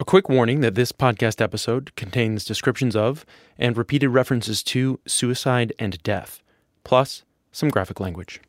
A 0.00 0.04
quick 0.04 0.28
warning 0.28 0.60
that 0.60 0.76
this 0.76 0.92
podcast 0.92 1.40
episode 1.40 1.92
contains 1.96 2.44
descriptions 2.44 2.94
of 2.94 3.26
and 3.58 3.76
repeated 3.76 4.10
references 4.10 4.62
to 4.62 5.00
suicide 5.08 5.72
and 5.76 6.00
death, 6.04 6.40
plus 6.84 7.24
some 7.50 7.68
graphic 7.68 7.98
language. 7.98 8.40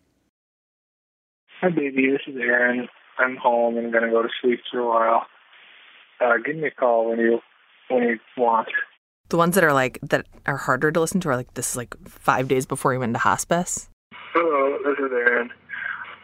Hi, 1.61 1.69
baby. 1.69 2.11
This 2.11 2.21
is 2.27 2.39
Aaron. 2.39 2.87
I'm 3.17 3.35
home 3.35 3.79
and 3.79 3.91
gonna 3.91 4.11
go 4.11 4.21
to 4.21 4.29
sleep 4.43 4.59
for 4.71 4.79
a 4.81 4.87
while. 4.87 5.25
Uh, 6.21 6.37
give 6.45 6.55
me 6.55 6.67
a 6.67 6.71
call 6.71 7.09
when 7.09 7.17
you 7.17 7.39
when 7.87 8.03
you 8.03 8.19
want. 8.37 8.67
The 9.29 9.37
ones 9.37 9.55
that 9.55 9.63
are 9.63 9.73
like 9.73 9.97
that 10.03 10.27
are 10.45 10.57
harder 10.57 10.91
to 10.91 10.99
listen 10.99 11.19
to 11.21 11.29
are 11.29 11.35
like 11.35 11.55
this 11.55 11.71
is 11.71 11.77
like 11.77 11.95
five 12.07 12.47
days 12.47 12.67
before 12.67 12.91
he 12.91 12.99
went 12.99 13.09
into 13.09 13.19
hospice. 13.19 13.89
Hello, 14.33 14.77
this 14.85 15.03
is 15.03 15.11
Aaron. 15.11 15.49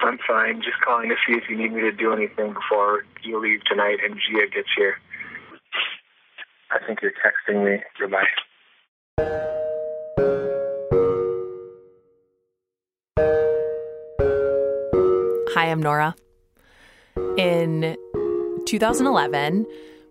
I'm 0.01 0.19
fine. 0.27 0.61
Just 0.61 0.79
calling 0.85 1.09
to 1.09 1.15
see 1.25 1.33
if 1.33 1.49
you 1.49 1.57
need 1.57 1.73
me 1.73 1.81
to 1.81 1.91
do 1.91 2.13
anything 2.13 2.53
before 2.53 3.05
you 3.23 3.41
leave 3.41 3.63
tonight 3.63 3.97
and 4.03 4.13
Gia 4.13 4.45
gets 4.53 4.69
here. 4.77 4.99
I 6.75 6.85
think 6.85 6.99
you're 7.01 7.11
texting 7.11 7.63
me. 7.63 7.81
Goodbye. 7.97 8.25
Hi, 15.53 15.71
I'm 15.71 15.81
Nora. 15.81 16.15
In 17.37 17.95
2011, 18.65 19.65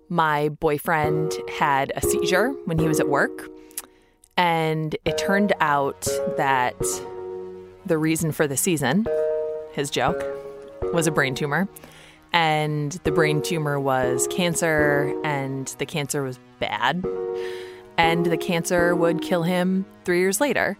my 0.08 0.48
boyfriend 0.48 1.34
had 1.58 1.92
a 1.96 2.00
seizure 2.00 2.52
when 2.64 2.78
he 2.78 2.88
was 2.88 2.98
at 2.98 3.10
work. 3.10 3.46
And 4.38 4.96
it 5.04 5.18
turned 5.18 5.52
out 5.60 6.08
that 6.38 6.80
the 7.84 7.98
reason 7.98 8.32
for 8.32 8.46
the 8.46 8.56
season, 8.56 9.06
his 9.72 9.90
joke, 9.90 10.22
was 10.94 11.06
a 11.06 11.10
brain 11.10 11.34
tumor. 11.34 11.68
And 12.34 12.92
the 13.04 13.12
brain 13.12 13.40
tumor 13.42 13.78
was 13.78 14.26
cancer, 14.28 15.14
and 15.22 15.68
the 15.78 15.86
cancer 15.86 16.24
was 16.24 16.36
bad. 16.58 17.04
And 17.96 18.26
the 18.26 18.36
cancer 18.36 18.96
would 18.96 19.22
kill 19.22 19.44
him 19.44 19.86
three 20.04 20.18
years 20.18 20.40
later. 20.40 20.76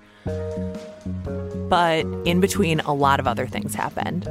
But 1.68 2.06
in 2.24 2.40
between, 2.40 2.80
a 2.80 2.92
lot 2.92 3.20
of 3.20 3.28
other 3.28 3.46
things 3.46 3.72
happened. 3.72 4.28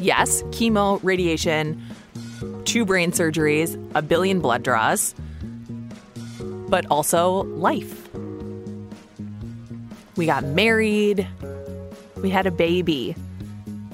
Yes, 0.00 0.42
chemo, 0.50 0.98
radiation, 1.04 1.80
two 2.64 2.84
brain 2.84 3.12
surgeries, 3.12 3.78
a 3.94 4.02
billion 4.02 4.40
blood 4.40 4.64
draws, 4.64 5.14
but 6.68 6.84
also 6.86 7.44
life. 7.44 8.08
We 10.16 10.26
got 10.26 10.42
married. 10.42 11.28
We 12.16 12.30
had 12.30 12.46
a 12.46 12.50
baby. 12.50 13.14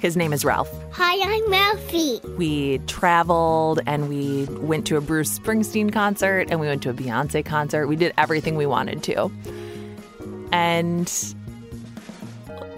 His 0.01 0.17
name 0.17 0.33
is 0.33 0.45
Ralph. 0.45 0.71
Hi, 0.93 1.17
I'm 1.23 1.51
Ralphie. 1.51 2.21
We 2.37 2.79
traveled 2.87 3.81
and 3.87 4.09
we 4.09 4.45
went 4.61 4.87
to 4.89 4.97
a 4.97 5.01
Bruce 5.01 5.39
Springsteen 5.39 5.93
concert 5.93 6.49
and 6.51 6.61
we 6.61 6.67
went 6.67 6.83
to 6.83 6.91
a 6.91 6.95
Beyonce 6.95 7.45
concert. 7.45 7.87
We 7.87 7.97
did 7.97 8.13
everything 8.19 8.57
we 8.57 8.67
wanted 8.67 9.03
to. 9.05 9.31
And 10.53 11.11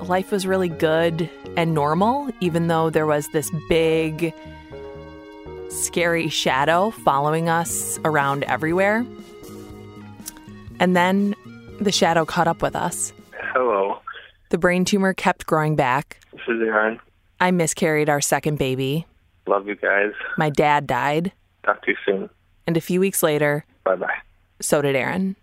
life 0.07 0.31
was 0.31 0.47
really 0.47 0.69
good 0.69 1.29
and 1.57 1.75
normal, 1.75 2.31
even 2.41 2.69
though 2.69 2.89
there 2.89 3.07
was 3.07 3.27
this 3.33 3.51
big, 3.69 4.33
scary 5.71 6.29
shadow 6.29 6.91
following 6.91 7.49
us 7.49 7.99
around 8.05 8.45
everywhere. 8.45 9.05
And 10.79 10.95
then 10.97 11.35
the 11.81 11.91
shadow 11.93 12.25
caught 12.25 12.47
up 12.47 12.63
with 12.63 12.77
us. 12.77 13.13
Hello, 13.53 13.99
The 14.51 14.59
brain 14.59 14.85
tumor 14.85 15.13
kept 15.15 15.47
growing 15.47 15.75
back. 15.75 16.21
this 16.33 16.43
is 16.49 16.63
Aaron. 16.63 17.01
I 17.41 17.51
miscarried 17.51 18.09
our 18.09 18.21
second 18.21 18.59
baby. 18.59 19.07
Love 19.47 19.67
you 19.67 19.77
guys. 19.77 20.13
My 20.37 20.51
dad 20.51 20.87
died. 20.87 21.33
Talk 21.65 21.83
to 21.85 21.93
you 21.93 21.97
soon. 22.05 22.31
And 22.67 22.77
a 22.77 22.81
few 22.81 23.01
weeks 23.01 23.23
later, 23.23 23.65
Bye 23.85 23.97
bye. 23.97 24.15
so 24.61 24.83
did 24.83 24.95
Aaron. 24.97 25.37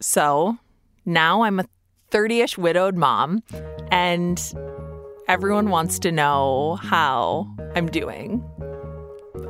So 0.00 0.56
now 1.04 1.42
I'm 1.42 1.60
a 1.60 1.64
30 2.10 2.40
ish 2.40 2.58
widowed 2.58 2.96
mom, 2.96 3.42
and 3.90 4.40
everyone 5.28 5.70
wants 5.70 5.98
to 6.00 6.12
know 6.12 6.78
how 6.82 7.48
I'm 7.74 7.86
doing. 7.86 8.44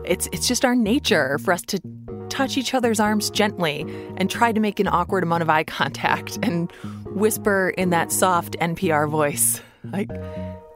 It's, 0.04 0.28
it's 0.32 0.48
just 0.48 0.64
our 0.64 0.74
nature 0.74 1.38
for 1.38 1.52
us 1.52 1.62
to 1.62 1.80
touch 2.28 2.56
each 2.56 2.74
other's 2.74 2.98
arms 2.98 3.30
gently 3.30 3.82
and 4.16 4.30
try 4.30 4.52
to 4.52 4.60
make 4.60 4.80
an 4.80 4.88
awkward 4.88 5.22
amount 5.22 5.42
of 5.42 5.50
eye 5.50 5.64
contact 5.64 6.38
and 6.42 6.70
whisper 7.14 7.70
in 7.76 7.90
that 7.90 8.10
soft 8.10 8.56
NPR 8.60 9.08
voice, 9.08 9.60
like, 9.84 10.10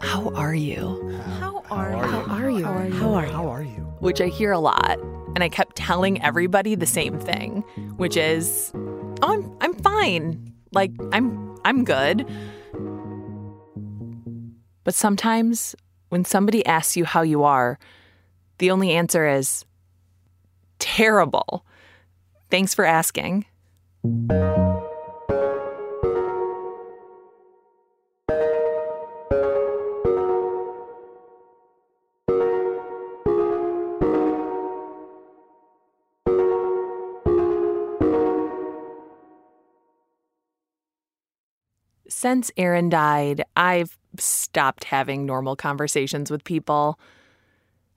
How 0.00 0.30
are 0.34 0.54
you? 0.54 1.16
How 1.38 1.62
are, 1.70 1.90
how 1.90 2.20
are 2.22 2.50
you? 2.50 2.64
How 2.64 2.72
are 2.72 2.86
you? 2.86 2.94
How 2.94 3.14
are 3.14 3.26
you? 3.26 3.32
How 3.32 3.48
are 3.48 3.62
you? 3.62 3.86
which 4.00 4.20
I 4.20 4.26
hear 4.28 4.52
a 4.52 4.58
lot. 4.58 4.98
And 5.34 5.42
I 5.42 5.48
kept 5.48 5.76
telling 5.76 6.22
everybody 6.22 6.74
the 6.74 6.86
same 6.86 7.18
thing, 7.18 7.62
which 7.96 8.16
is, 8.16 8.72
"Oh, 8.74 9.32
I'm 9.32 9.56
I'm 9.60 9.74
fine. 9.74 10.54
Like 10.72 10.92
I'm 11.12 11.56
I'm 11.64 11.84
good." 11.84 12.26
But 14.84 14.94
sometimes 14.94 15.74
when 16.08 16.24
somebody 16.24 16.64
asks 16.64 16.96
you 16.96 17.04
how 17.04 17.22
you 17.22 17.44
are, 17.44 17.78
the 18.58 18.70
only 18.70 18.92
answer 18.92 19.26
is 19.26 19.64
terrible. 20.78 21.66
Thanks 22.50 22.72
for 22.72 22.84
asking. 22.84 23.44
Since 42.26 42.50
Aaron 42.56 42.88
died, 42.88 43.44
I've 43.54 43.96
stopped 44.18 44.82
having 44.82 45.26
normal 45.26 45.54
conversations 45.54 46.28
with 46.28 46.42
people. 46.42 46.98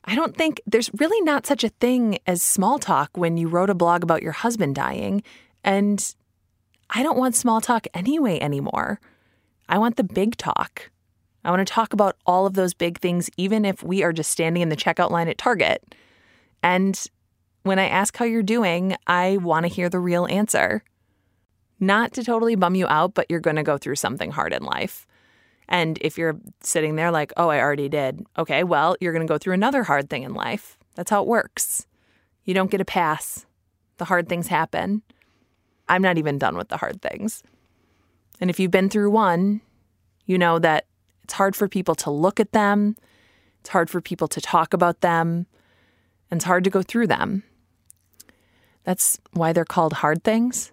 I 0.05 0.13
don't 0.13 0.37
think 0.37 0.61
there's 0.67 0.91
really 0.99 1.19
not 1.21 1.47
such 1.47 1.63
a 1.63 1.69
thing 1.69 2.19
as 2.27 2.43
small 2.43 2.77
talk 2.77 3.09
when 3.15 3.37
you 3.37 3.47
wrote 3.47 3.71
a 3.71 3.73
blog 3.73 4.03
about 4.03 4.21
your 4.21 4.33
husband 4.33 4.75
dying. 4.75 5.23
And 5.63 6.13
I 6.91 7.01
don't 7.01 7.17
want 7.17 7.33
small 7.33 7.59
talk 7.59 7.87
anyway 7.95 8.39
anymore. 8.39 8.99
I 9.67 9.79
want 9.79 9.95
the 9.95 10.03
big 10.03 10.37
talk. 10.37 10.91
I 11.43 11.49
want 11.49 11.67
to 11.67 11.73
talk 11.73 11.93
about 11.93 12.15
all 12.27 12.45
of 12.45 12.53
those 12.53 12.75
big 12.75 12.99
things, 12.99 13.31
even 13.35 13.65
if 13.65 13.81
we 13.81 14.03
are 14.03 14.13
just 14.13 14.29
standing 14.29 14.61
in 14.61 14.69
the 14.69 14.77
checkout 14.77 15.09
line 15.09 15.27
at 15.27 15.39
Target. 15.39 15.95
And 16.61 17.03
when 17.63 17.79
I 17.79 17.87
ask 17.87 18.15
how 18.15 18.25
you're 18.25 18.43
doing, 18.43 18.95
I 19.07 19.37
want 19.37 19.65
to 19.65 19.73
hear 19.73 19.89
the 19.89 19.97
real 19.97 20.27
answer. 20.27 20.83
Not 21.79 22.13
to 22.13 22.23
totally 22.23 22.55
bum 22.55 22.75
you 22.75 22.87
out, 22.87 23.13
but 23.13 23.27
you're 23.29 23.39
going 23.39 23.55
to 23.55 23.63
go 23.63 23.77
through 23.77 23.95
something 23.95 24.31
hard 24.31 24.53
in 24.53 24.63
life. 24.63 25.07
And 25.67 25.97
if 26.01 26.17
you're 26.17 26.37
sitting 26.61 26.95
there 26.95 27.11
like, 27.11 27.31
oh, 27.37 27.49
I 27.49 27.59
already 27.59 27.89
did, 27.89 28.25
okay, 28.37 28.63
well, 28.63 28.97
you're 28.99 29.13
going 29.13 29.25
to 29.25 29.31
go 29.31 29.37
through 29.37 29.53
another 29.53 29.83
hard 29.83 30.09
thing 30.09 30.23
in 30.23 30.33
life. 30.33 30.77
That's 30.95 31.11
how 31.11 31.21
it 31.21 31.27
works. 31.27 31.85
You 32.43 32.53
don't 32.53 32.71
get 32.71 32.81
a 32.81 32.85
pass. 32.85 33.45
The 33.97 34.05
hard 34.05 34.27
things 34.27 34.47
happen. 34.47 35.03
I'm 35.87 36.01
not 36.01 36.17
even 36.17 36.37
done 36.37 36.57
with 36.57 36.69
the 36.69 36.77
hard 36.77 37.01
things. 37.01 37.43
And 38.41 38.49
if 38.49 38.59
you've 38.59 38.71
been 38.71 38.89
through 38.89 39.11
one, 39.11 39.61
you 40.25 40.37
know 40.37 40.59
that 40.59 40.85
it's 41.23 41.33
hard 41.33 41.55
for 41.55 41.67
people 41.67 41.95
to 41.95 42.09
look 42.09 42.39
at 42.39 42.51
them, 42.51 42.95
it's 43.59 43.69
hard 43.69 43.89
for 43.89 44.01
people 44.01 44.27
to 44.29 44.41
talk 44.41 44.73
about 44.73 45.01
them, 45.01 45.45
and 46.31 46.39
it's 46.39 46.45
hard 46.45 46.63
to 46.63 46.69
go 46.69 46.81
through 46.81 47.07
them. 47.07 47.43
That's 48.83 49.19
why 49.33 49.53
they're 49.53 49.65
called 49.65 49.93
hard 49.93 50.23
things. 50.23 50.71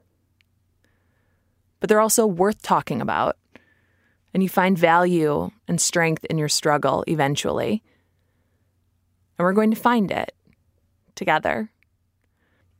But 1.80 1.88
they're 1.88 2.00
also 2.00 2.26
worth 2.26 2.62
talking 2.62 3.00
about. 3.00 3.36
And 4.32 4.42
you 4.42 4.48
find 4.48 4.76
value 4.76 5.50
and 5.66 5.80
strength 5.80 6.24
in 6.26 6.38
your 6.38 6.48
struggle 6.48 7.04
eventually. 7.06 7.82
And 9.38 9.44
we're 9.44 9.52
going 9.52 9.70
to 9.70 9.80
find 9.80 10.10
it 10.10 10.34
together. 11.14 11.70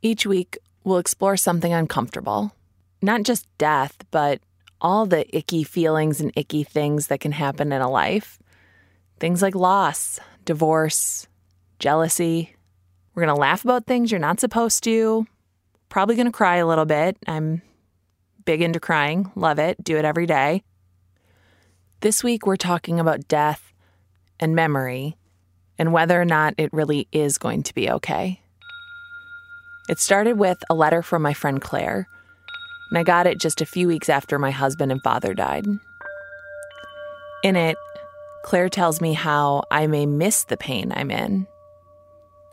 Each 0.01 0.25
week, 0.25 0.57
we'll 0.83 0.99
explore 0.99 1.37
something 1.37 1.73
uncomfortable. 1.73 2.53
Not 3.01 3.23
just 3.23 3.47
death, 3.57 3.97
but 4.11 4.39
all 4.79 5.05
the 5.05 5.35
icky 5.35 5.63
feelings 5.63 6.21
and 6.21 6.31
icky 6.35 6.63
things 6.63 7.07
that 7.07 7.19
can 7.19 7.31
happen 7.31 7.71
in 7.71 7.81
a 7.81 7.89
life. 7.89 8.39
Things 9.19 9.41
like 9.41 9.55
loss, 9.55 10.19
divorce, 10.45 11.27
jealousy. 11.79 12.55
We're 13.13 13.25
going 13.25 13.35
to 13.35 13.41
laugh 13.41 13.63
about 13.63 13.85
things 13.85 14.11
you're 14.11 14.19
not 14.19 14.39
supposed 14.39 14.83
to. 14.83 15.25
Probably 15.89 16.15
going 16.15 16.27
to 16.27 16.31
cry 16.31 16.57
a 16.57 16.67
little 16.67 16.85
bit. 16.85 17.17
I'm 17.25 17.61
big 18.47 18.61
into 18.61 18.79
crying, 18.79 19.29
love 19.35 19.59
it, 19.59 19.83
do 19.83 19.97
it 19.97 20.05
every 20.05 20.25
day. 20.25 20.63
This 21.99 22.23
week, 22.23 22.47
we're 22.47 22.55
talking 22.55 22.97
about 22.97 23.27
death 23.27 23.73
and 24.39 24.55
memory 24.55 25.17
and 25.77 25.91
whether 25.91 26.19
or 26.19 26.23
not 26.25 26.53
it 26.57 26.71
really 26.71 27.09
is 27.11 27.37
going 27.37 27.61
to 27.63 27.75
be 27.75 27.91
okay. 27.91 28.41
It 29.89 29.99
started 29.99 30.39
with 30.39 30.57
a 30.69 30.75
letter 30.75 31.03
from 31.03 31.21
my 31.21 31.33
friend 31.33 31.61
Claire, 31.61 32.07
and 32.89 32.97
I 32.97 33.03
got 33.03 33.27
it 33.27 33.41
just 33.41 33.59
a 33.59 33.65
few 33.65 33.85
weeks 33.89 34.07
after 34.07 34.39
my 34.39 34.51
husband 34.51 34.93
and 34.93 35.03
father 35.03 35.33
died. 35.33 35.65
In 37.43 37.57
it, 37.57 37.77
Claire 38.43 38.69
tells 38.69 39.01
me 39.01 39.11
how 39.11 39.63
I 39.69 39.87
may 39.87 40.05
miss 40.05 40.45
the 40.45 40.55
pain 40.57 40.93
I'm 40.95 41.11
in. 41.11 41.47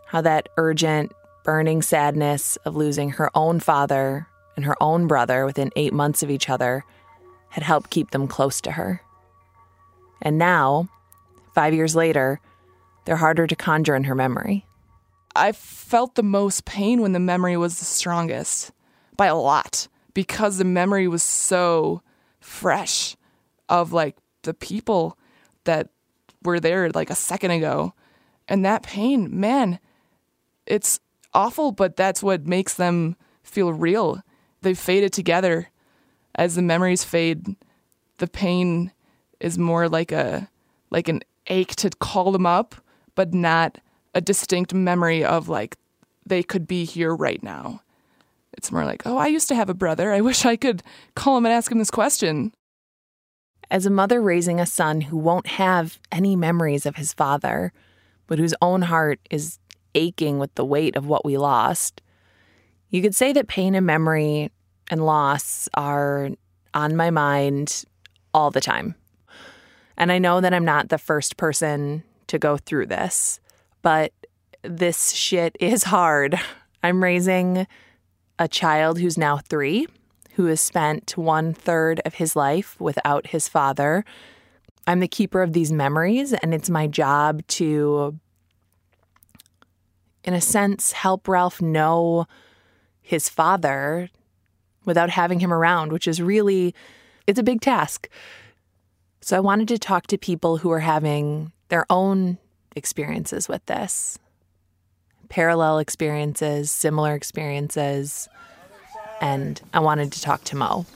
how 0.06 0.20
that 0.20 0.48
urgent, 0.56 1.12
burning 1.42 1.82
sadness 1.82 2.56
of 2.64 2.76
losing 2.76 3.10
her 3.10 3.30
own 3.34 3.60
father 3.60 4.28
and 4.56 4.64
her 4.64 4.76
own 4.80 5.06
brother 5.06 5.44
within 5.44 5.70
eight 5.76 5.92
months 5.92 6.22
of 6.22 6.30
each 6.30 6.48
other 6.48 6.84
had 7.50 7.62
helped 7.62 7.90
keep 7.90 8.10
them 8.10 8.26
close 8.26 8.60
to 8.62 8.72
her. 8.72 9.00
And 10.22 10.38
now, 10.38 10.88
five 11.54 11.74
years 11.74 11.94
later, 11.94 12.40
they're 13.04 13.16
harder 13.16 13.46
to 13.46 13.56
conjure 13.56 13.94
in 13.94 14.04
her 14.04 14.14
memory. 14.14 14.66
I 15.36 15.52
felt 15.52 16.14
the 16.14 16.22
most 16.22 16.64
pain 16.64 17.00
when 17.00 17.12
the 17.12 17.20
memory 17.20 17.56
was 17.56 17.78
the 17.78 17.84
strongest 17.84 18.72
by 19.16 19.26
a 19.26 19.36
lot 19.36 19.88
because 20.14 20.58
the 20.58 20.64
memory 20.64 21.08
was 21.08 21.22
so 21.22 22.02
fresh 22.40 23.16
of 23.68 23.92
like 23.92 24.16
the 24.42 24.54
people 24.54 25.18
that 25.64 25.88
were 26.42 26.60
there 26.60 26.90
like 26.90 27.10
a 27.10 27.14
second 27.14 27.50
ago. 27.50 27.94
And 28.46 28.64
that 28.64 28.82
pain, 28.82 29.40
man, 29.40 29.80
it's 30.66 31.00
awful, 31.32 31.72
but 31.72 31.96
that's 31.96 32.22
what 32.22 32.46
makes 32.46 32.74
them 32.74 33.16
feel 33.42 33.72
real. 33.72 34.22
They've 34.64 34.78
faded 34.78 35.12
together. 35.12 35.68
As 36.34 36.56
the 36.56 36.62
memories 36.62 37.04
fade, 37.04 37.54
the 38.16 38.26
pain 38.26 38.92
is 39.38 39.58
more 39.58 39.88
like 39.88 40.10
a 40.10 40.48
like 40.90 41.08
an 41.08 41.20
ache 41.48 41.76
to 41.76 41.90
call 41.90 42.32
them 42.32 42.46
up, 42.46 42.74
but 43.14 43.34
not 43.34 43.78
a 44.14 44.20
distinct 44.20 44.72
memory 44.72 45.22
of 45.22 45.48
like 45.48 45.76
they 46.24 46.42
could 46.42 46.66
be 46.66 46.84
here 46.84 47.14
right 47.14 47.42
now. 47.42 47.82
It's 48.54 48.72
more 48.72 48.84
like, 48.84 49.02
oh, 49.04 49.18
I 49.18 49.26
used 49.26 49.48
to 49.48 49.54
have 49.54 49.68
a 49.68 49.74
brother. 49.74 50.12
I 50.12 50.20
wish 50.28 50.46
I 50.46 50.56
could 50.56 50.82
call 51.14 51.36
him 51.36 51.44
and 51.44 51.52
ask 51.52 51.70
him 51.70 51.78
this 51.78 51.90
question. 51.90 52.54
As 53.70 53.84
a 53.84 53.90
mother 53.90 54.22
raising 54.22 54.60
a 54.60 54.66
son 54.66 55.02
who 55.02 55.18
won't 55.18 55.46
have 55.46 55.98
any 56.10 56.36
memories 56.36 56.86
of 56.86 56.96
his 56.96 57.12
father, 57.12 57.72
but 58.26 58.38
whose 58.38 58.54
own 58.62 58.82
heart 58.82 59.20
is 59.30 59.58
aching 59.94 60.38
with 60.38 60.54
the 60.54 60.64
weight 60.64 60.96
of 60.96 61.06
what 61.06 61.24
we 61.24 61.36
lost, 61.36 62.00
you 62.94 63.02
could 63.02 63.16
say 63.16 63.32
that 63.32 63.48
pain 63.48 63.74
and 63.74 63.84
memory 63.84 64.52
and 64.88 65.04
loss 65.04 65.68
are 65.74 66.30
on 66.74 66.94
my 66.94 67.10
mind 67.10 67.84
all 68.32 68.52
the 68.52 68.60
time. 68.60 68.94
And 69.96 70.12
I 70.12 70.20
know 70.20 70.40
that 70.40 70.54
I'm 70.54 70.64
not 70.64 70.90
the 70.90 70.98
first 70.98 71.36
person 71.36 72.04
to 72.28 72.38
go 72.38 72.56
through 72.56 72.86
this, 72.86 73.40
but 73.82 74.12
this 74.62 75.10
shit 75.10 75.56
is 75.58 75.82
hard. 75.82 76.38
I'm 76.84 77.02
raising 77.02 77.66
a 78.38 78.46
child 78.46 79.00
who's 79.00 79.18
now 79.18 79.38
three, 79.38 79.88
who 80.34 80.44
has 80.44 80.60
spent 80.60 81.18
one 81.18 81.52
third 81.52 82.00
of 82.04 82.14
his 82.14 82.36
life 82.36 82.80
without 82.80 83.26
his 83.26 83.48
father. 83.48 84.04
I'm 84.86 85.00
the 85.00 85.08
keeper 85.08 85.42
of 85.42 85.52
these 85.52 85.72
memories, 85.72 86.32
and 86.32 86.54
it's 86.54 86.70
my 86.70 86.86
job 86.86 87.44
to, 87.48 88.20
in 90.22 90.32
a 90.32 90.40
sense, 90.40 90.92
help 90.92 91.26
Ralph 91.26 91.60
know 91.60 92.28
his 93.04 93.28
father 93.28 94.08
without 94.86 95.10
having 95.10 95.38
him 95.38 95.52
around, 95.52 95.92
which 95.92 96.08
is 96.08 96.20
really 96.20 96.74
it's 97.26 97.38
a 97.38 97.42
big 97.42 97.60
task. 97.60 98.08
So 99.20 99.36
I 99.36 99.40
wanted 99.40 99.68
to 99.68 99.78
talk 99.78 100.06
to 100.08 100.18
people 100.18 100.58
who 100.58 100.70
are 100.70 100.80
having 100.80 101.52
their 101.68 101.86
own 101.88 102.38
experiences 102.74 103.48
with 103.48 103.64
this. 103.66 104.18
Parallel 105.28 105.78
experiences, 105.78 106.70
similar 106.70 107.14
experiences, 107.14 108.28
and 109.20 109.60
I 109.72 109.80
wanted 109.80 110.12
to 110.12 110.22
talk 110.22 110.44
to 110.44 110.56
Mo. 110.56 110.86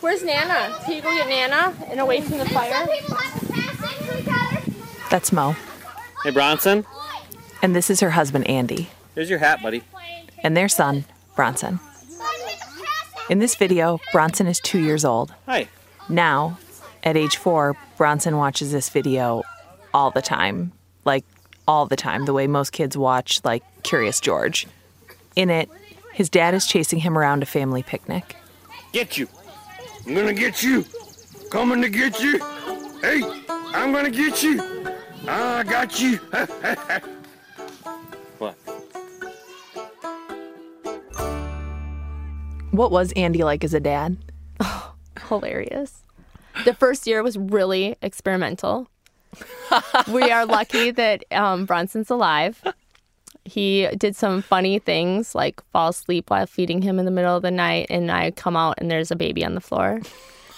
Where's 0.00 0.22
Nana? 0.22 0.76
Can 0.84 0.94
you 0.96 1.02
go 1.02 1.12
get 1.12 1.28
Nana 1.28 1.74
and 1.88 2.00
away 2.00 2.20
from 2.20 2.38
the 2.38 2.46
fire? 2.46 2.86
That's 5.10 5.32
Mo. 5.32 5.54
Hey, 6.22 6.30
Bronson. 6.30 6.86
And 7.62 7.74
this 7.76 7.90
is 7.90 8.00
her 8.00 8.10
husband, 8.10 8.46
Andy. 8.48 8.90
Here's 9.14 9.28
your 9.28 9.38
hat, 9.38 9.62
buddy. 9.62 9.82
And 10.42 10.56
their 10.56 10.68
son, 10.68 11.04
Bronson. 11.36 11.80
In 13.28 13.38
this 13.38 13.54
video, 13.54 14.00
Bronson 14.12 14.46
is 14.46 14.58
two 14.60 14.78
years 14.78 15.04
old. 15.04 15.32
Hi. 15.46 15.68
Now, 16.08 16.58
at 17.04 17.16
age 17.16 17.36
four, 17.36 17.76
Bronson 17.96 18.36
watches 18.36 18.72
this 18.72 18.88
video 18.88 19.42
all 19.94 20.10
the 20.10 20.22
time. 20.22 20.72
Like, 21.04 21.24
all 21.68 21.86
the 21.86 21.96
time, 21.96 22.24
the 22.24 22.32
way 22.32 22.46
most 22.46 22.72
kids 22.72 22.96
watch, 22.96 23.40
like, 23.44 23.62
Curious 23.82 24.20
George. 24.20 24.66
In 25.36 25.50
it, 25.50 25.70
his 26.12 26.28
dad 26.28 26.54
is 26.54 26.66
chasing 26.66 26.98
him 26.98 27.16
around 27.16 27.42
a 27.42 27.46
family 27.46 27.82
picnic. 27.82 28.36
Get 28.92 29.16
you. 29.16 29.28
I'm 30.06 30.14
gonna 30.14 30.34
get 30.34 30.62
you. 30.62 30.84
Coming 31.50 31.82
to 31.82 31.88
get 31.88 32.20
you. 32.20 32.38
Hey, 33.00 33.22
I'm 33.48 33.92
gonna 33.92 34.10
get 34.10 34.42
you. 34.42 34.60
I 35.28 35.62
got 35.62 36.00
you. 36.00 36.18
What 42.70 42.92
was 42.92 43.12
Andy 43.12 43.42
like 43.42 43.64
as 43.64 43.74
a 43.74 43.80
dad? 43.80 44.16
Hilarious. 45.28 46.02
The 46.64 46.74
first 46.74 47.06
year 47.06 47.22
was 47.22 47.36
really 47.36 47.96
experimental. 48.00 48.88
we 50.12 50.30
are 50.30 50.46
lucky 50.46 50.90
that 50.92 51.24
um, 51.32 51.66
Bronson's 51.66 52.10
alive. 52.10 52.62
He 53.44 53.88
did 53.96 54.14
some 54.14 54.42
funny 54.42 54.78
things 54.78 55.34
like 55.34 55.60
fall 55.72 55.88
asleep 55.88 56.30
while 56.30 56.46
feeding 56.46 56.82
him 56.82 56.98
in 56.98 57.04
the 57.04 57.10
middle 57.10 57.36
of 57.36 57.42
the 57.42 57.50
night, 57.50 57.86
and 57.90 58.10
I 58.10 58.30
come 58.30 58.56
out 58.56 58.74
and 58.78 58.90
there's 58.90 59.10
a 59.10 59.16
baby 59.16 59.44
on 59.44 59.54
the 59.54 59.60
floor. 59.60 60.00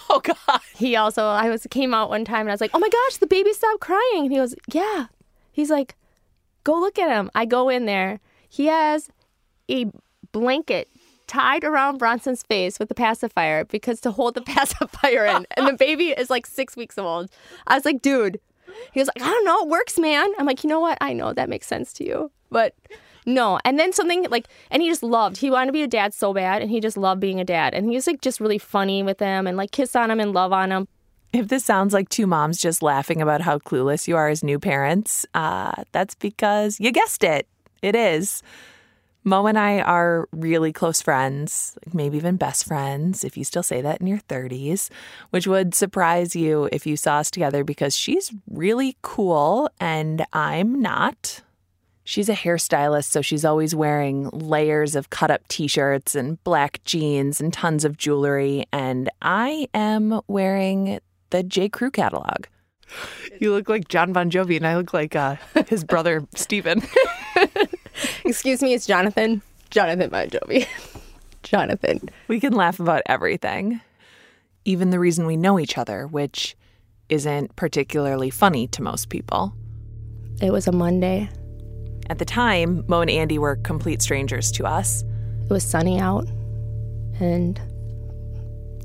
Oh, 0.09 0.19
God. 0.19 0.59
He 0.75 0.95
also, 0.95 1.25
I 1.25 1.49
was 1.49 1.65
came 1.71 1.91
out 1.91 2.09
one 2.09 2.23
time 2.23 2.41
and 2.41 2.49
I 2.49 2.53
was 2.53 2.61
like, 2.61 2.71
"Oh 2.73 2.77
my 2.77 2.89
gosh, 2.89 3.17
the 3.17 3.25
baby 3.25 3.51
stopped 3.53 3.79
crying." 3.79 4.25
And 4.25 4.31
he 4.31 4.37
goes, 4.37 4.53
"Yeah." 4.71 5.07
He's 5.51 5.71
like, 5.71 5.95
"Go 6.65 6.79
look 6.79 6.99
at 6.99 7.09
him." 7.09 7.31
I 7.33 7.45
go 7.45 7.69
in 7.69 7.85
there. 7.85 8.19
He 8.47 8.67
has 8.67 9.09
a 9.71 9.87
blanket 10.31 10.89
tied 11.33 11.63
around 11.63 11.97
Bronson's 11.97 12.43
face 12.43 12.77
with 12.77 12.89
the 12.89 12.95
pacifier 12.95 13.65
because 13.65 13.99
to 14.01 14.11
hold 14.11 14.35
the 14.35 14.41
pacifier 14.55 15.25
in, 15.25 15.47
and 15.57 15.67
the 15.67 15.73
baby 15.73 16.09
is 16.09 16.29
like 16.29 16.45
six 16.45 16.75
weeks 16.75 16.97
old. 16.97 17.29
I 17.67 17.75
was 17.75 17.85
like, 17.85 18.01
"Dude." 18.01 18.39
He 18.91 18.99
was 18.99 19.07
like, 19.07 19.21
"I 19.21 19.29
don't 19.29 19.45
know, 19.45 19.63
it 19.63 19.69
works, 19.69 19.99
man." 19.99 20.31
I'm 20.37 20.45
like, 20.45 20.63
"You 20.63 20.69
know 20.69 20.79
what? 20.79 20.97
I 21.01 21.13
know 21.13 21.33
that 21.33 21.49
makes 21.49 21.67
sense 21.67 21.93
to 21.93 22.05
you, 22.05 22.31
but." 22.49 22.75
No, 23.25 23.57
and 23.63 23.79
then 23.79 23.93
something 23.93 24.27
like, 24.29 24.49
and 24.69 24.81
he 24.81 24.89
just 24.89 25.01
loved. 25.01 25.37
He 25.37 25.49
wanted 25.49 25.67
to 25.67 25.71
be 25.71 25.81
a 25.81 25.87
dad 25.87 26.13
so 26.13 26.33
bad, 26.33 26.61
and 26.61 26.69
he 26.69 26.81
just 26.81 26.97
loved 26.97 27.21
being 27.21 27.39
a 27.39 27.45
dad. 27.45 27.73
And 27.73 27.87
he 27.87 27.95
was 27.95 28.05
like 28.05 28.19
just 28.19 28.41
really 28.41 28.57
funny 28.57 29.01
with 29.01 29.19
him, 29.19 29.47
and 29.47 29.55
like 29.55 29.71
kiss 29.71 29.95
on 29.95 30.11
him 30.11 30.19
and 30.19 30.33
love 30.33 30.51
on 30.51 30.73
him. 30.73 30.89
If 31.31 31.47
this 31.47 31.63
sounds 31.63 31.93
like 31.93 32.09
two 32.09 32.27
moms 32.27 32.57
just 32.57 32.83
laughing 32.83 33.21
about 33.21 33.39
how 33.39 33.59
clueless 33.59 34.09
you 34.09 34.17
are 34.17 34.27
as 34.27 34.43
new 34.43 34.59
parents, 34.59 35.25
uh, 35.33 35.83
that's 35.93 36.15
because 36.15 36.81
you 36.81 36.91
guessed 36.91 37.23
it. 37.23 37.47
It 37.81 37.95
is. 37.95 38.43
Mo 39.25 39.45
and 39.47 39.57
I 39.57 39.79
are 39.79 40.27
really 40.33 40.73
close 40.73 41.01
friends, 41.01 41.77
maybe 41.93 42.17
even 42.17 42.35
best 42.35 42.65
friends, 42.65 43.23
if 43.23 43.37
you 43.37 43.43
still 43.45 43.63
say 43.63 43.81
that 43.81 44.01
in 44.01 44.07
your 44.07 44.19
30s, 44.19 44.89
which 45.29 45.47
would 45.47 45.73
surprise 45.73 46.35
you 46.35 46.67
if 46.71 46.85
you 46.85 46.97
saw 46.97 47.17
us 47.17 47.31
together 47.31 47.63
because 47.63 47.95
she's 47.95 48.33
really 48.49 48.97
cool 49.01 49.69
and 49.79 50.25
I'm 50.33 50.81
not. 50.81 51.41
She's 52.03 52.27
a 52.27 52.33
hairstylist, 52.33 53.05
so 53.05 53.21
she's 53.21 53.45
always 53.45 53.73
wearing 53.73 54.29
layers 54.31 54.93
of 54.93 55.09
cut 55.09 55.31
up 55.31 55.47
t 55.47 55.67
shirts 55.67 56.15
and 56.15 56.43
black 56.43 56.83
jeans 56.83 57.39
and 57.39 57.53
tons 57.53 57.85
of 57.85 57.95
jewelry. 57.95 58.65
And 58.73 59.09
I 59.21 59.69
am 59.73 60.19
wearing 60.27 60.99
the 61.29 61.43
J. 61.43 61.69
Crew 61.69 61.91
catalog. 61.91 62.47
You 63.39 63.53
look 63.53 63.69
like 63.69 63.87
John 63.87 64.11
Bon 64.11 64.29
Jovi, 64.29 64.57
and 64.57 64.67
I 64.67 64.75
look 64.75 64.93
like 64.93 65.15
uh, 65.15 65.37
his 65.67 65.85
brother, 65.85 66.27
Steven. 66.35 66.83
Excuse 68.25 68.61
me, 68.61 68.73
it's 68.73 68.85
Jonathan. 68.85 69.41
Jonathan 69.69 70.09
Bon 70.09 70.27
Jovi. 70.27 70.65
Jonathan. 71.43 72.09
We 72.29 72.39
can 72.39 72.53
laugh 72.53 72.79
about 72.79 73.01
everything, 73.05 73.81
even 74.63 74.91
the 74.91 74.99
reason 74.99 75.25
we 75.25 75.35
know 75.35 75.59
each 75.59 75.77
other, 75.77 76.07
which 76.07 76.55
isn't 77.09 77.53
particularly 77.57 78.29
funny 78.29 78.67
to 78.67 78.81
most 78.81 79.09
people. 79.09 79.53
It 80.41 80.51
was 80.51 80.67
a 80.67 80.71
Monday. 80.71 81.29
At 82.09 82.19
the 82.19 82.25
time, 82.25 82.85
Mo 82.87 83.01
and 83.01 83.09
Andy 83.09 83.37
were 83.37 83.57
complete 83.57 84.01
strangers 84.01 84.51
to 84.53 84.65
us. 84.65 85.03
It 85.41 85.49
was 85.49 85.65
sunny 85.65 85.99
out, 85.99 86.25
and 87.19 87.59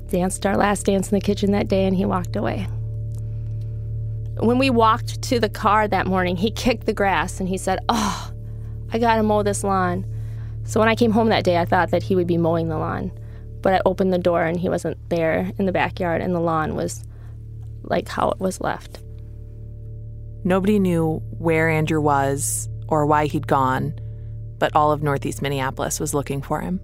danced 0.09 0.45
our 0.45 0.57
last 0.57 0.85
dance 0.85 1.11
in 1.11 1.15
the 1.15 1.23
kitchen 1.23 1.51
that 1.53 1.69
day, 1.69 1.85
and 1.85 1.95
he 1.95 2.03
walked 2.03 2.35
away. 2.35 2.67
When 4.41 4.57
we 4.57 4.69
walked 4.69 5.21
to 5.23 5.39
the 5.39 5.49
car 5.49 5.87
that 5.87 6.07
morning, 6.07 6.35
he 6.35 6.51
kicked 6.51 6.85
the 6.85 6.93
grass 6.93 7.39
and 7.39 7.47
he 7.47 7.57
said, 7.57 7.79
Oh, 7.89 8.31
I 8.91 8.99
gotta 8.99 9.23
mow 9.23 9.43
this 9.43 9.63
lawn. 9.63 10.05
So 10.63 10.79
when 10.79 10.89
I 10.89 10.95
came 10.95 11.11
home 11.11 11.29
that 11.29 11.43
day, 11.43 11.57
I 11.57 11.65
thought 11.65 11.91
that 11.91 12.03
he 12.03 12.15
would 12.15 12.27
be 12.27 12.37
mowing 12.37 12.69
the 12.69 12.77
lawn. 12.77 13.11
But 13.61 13.73
I 13.73 13.81
opened 13.85 14.13
the 14.13 14.17
door 14.17 14.43
and 14.43 14.59
he 14.59 14.69
wasn't 14.69 14.97
there 15.09 15.51
in 15.57 15.65
the 15.65 15.71
backyard, 15.71 16.21
and 16.21 16.33
the 16.33 16.39
lawn 16.39 16.75
was 16.75 17.03
like 17.83 18.07
how 18.07 18.29
it 18.31 18.39
was 18.39 18.61
left. 18.61 18.99
Nobody 20.43 20.79
knew 20.79 21.21
where 21.37 21.69
Andrew 21.69 21.99
was 21.99 22.69
or 22.87 23.05
why 23.05 23.25
he'd 23.25 23.47
gone, 23.47 23.99
but 24.57 24.75
all 24.75 24.91
of 24.91 25.03
Northeast 25.03 25.41
Minneapolis 25.41 25.99
was 25.99 26.13
looking 26.13 26.41
for 26.41 26.61
him. 26.61 26.79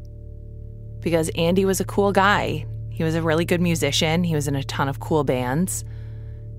Because 0.99 1.29
Andy 1.35 1.65
was 1.65 1.79
a 1.79 1.85
cool 1.85 2.11
guy. 2.11 2.65
He 2.89 3.03
was 3.03 3.15
a 3.15 3.21
really 3.21 3.45
good 3.45 3.61
musician, 3.61 4.23
he 4.23 4.35
was 4.35 4.47
in 4.47 4.55
a 4.55 4.63
ton 4.63 4.87
of 4.87 4.99
cool 4.99 5.23
bands, 5.23 5.83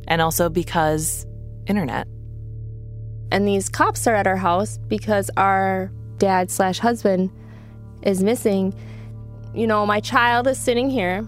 and 0.06 0.20
also 0.20 0.48
because 0.48 1.26
internet. 1.66 2.06
And 3.30 3.46
these 3.46 3.68
cops 3.68 4.06
are 4.06 4.14
at 4.14 4.26
our 4.26 4.36
house 4.36 4.78
because 4.88 5.30
our 5.36 5.90
dad 6.18 6.50
slash 6.50 6.78
husband 6.78 7.30
is 8.02 8.22
missing. 8.22 8.74
You 9.54 9.66
know, 9.66 9.84
my 9.86 10.00
child 10.00 10.46
is 10.46 10.58
sitting 10.58 10.90
here 10.90 11.26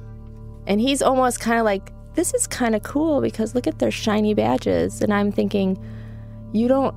and 0.67 0.81
he's 0.81 1.03
almost 1.03 1.41
kind 1.41 1.59
of 1.59 1.65
like, 1.65 1.93
this 2.15 2.35
is 2.35 2.47
kind 2.47 2.75
of 2.75 2.83
cool 2.83 3.21
because 3.21 3.55
look 3.55 3.67
at 3.67 3.79
their 3.79 3.91
shiny 3.91 4.35
badges. 4.35 5.01
And 5.03 5.13
I'm 5.13 5.33
thinking, 5.33 5.83
you 6.53 6.69
don't 6.69 6.95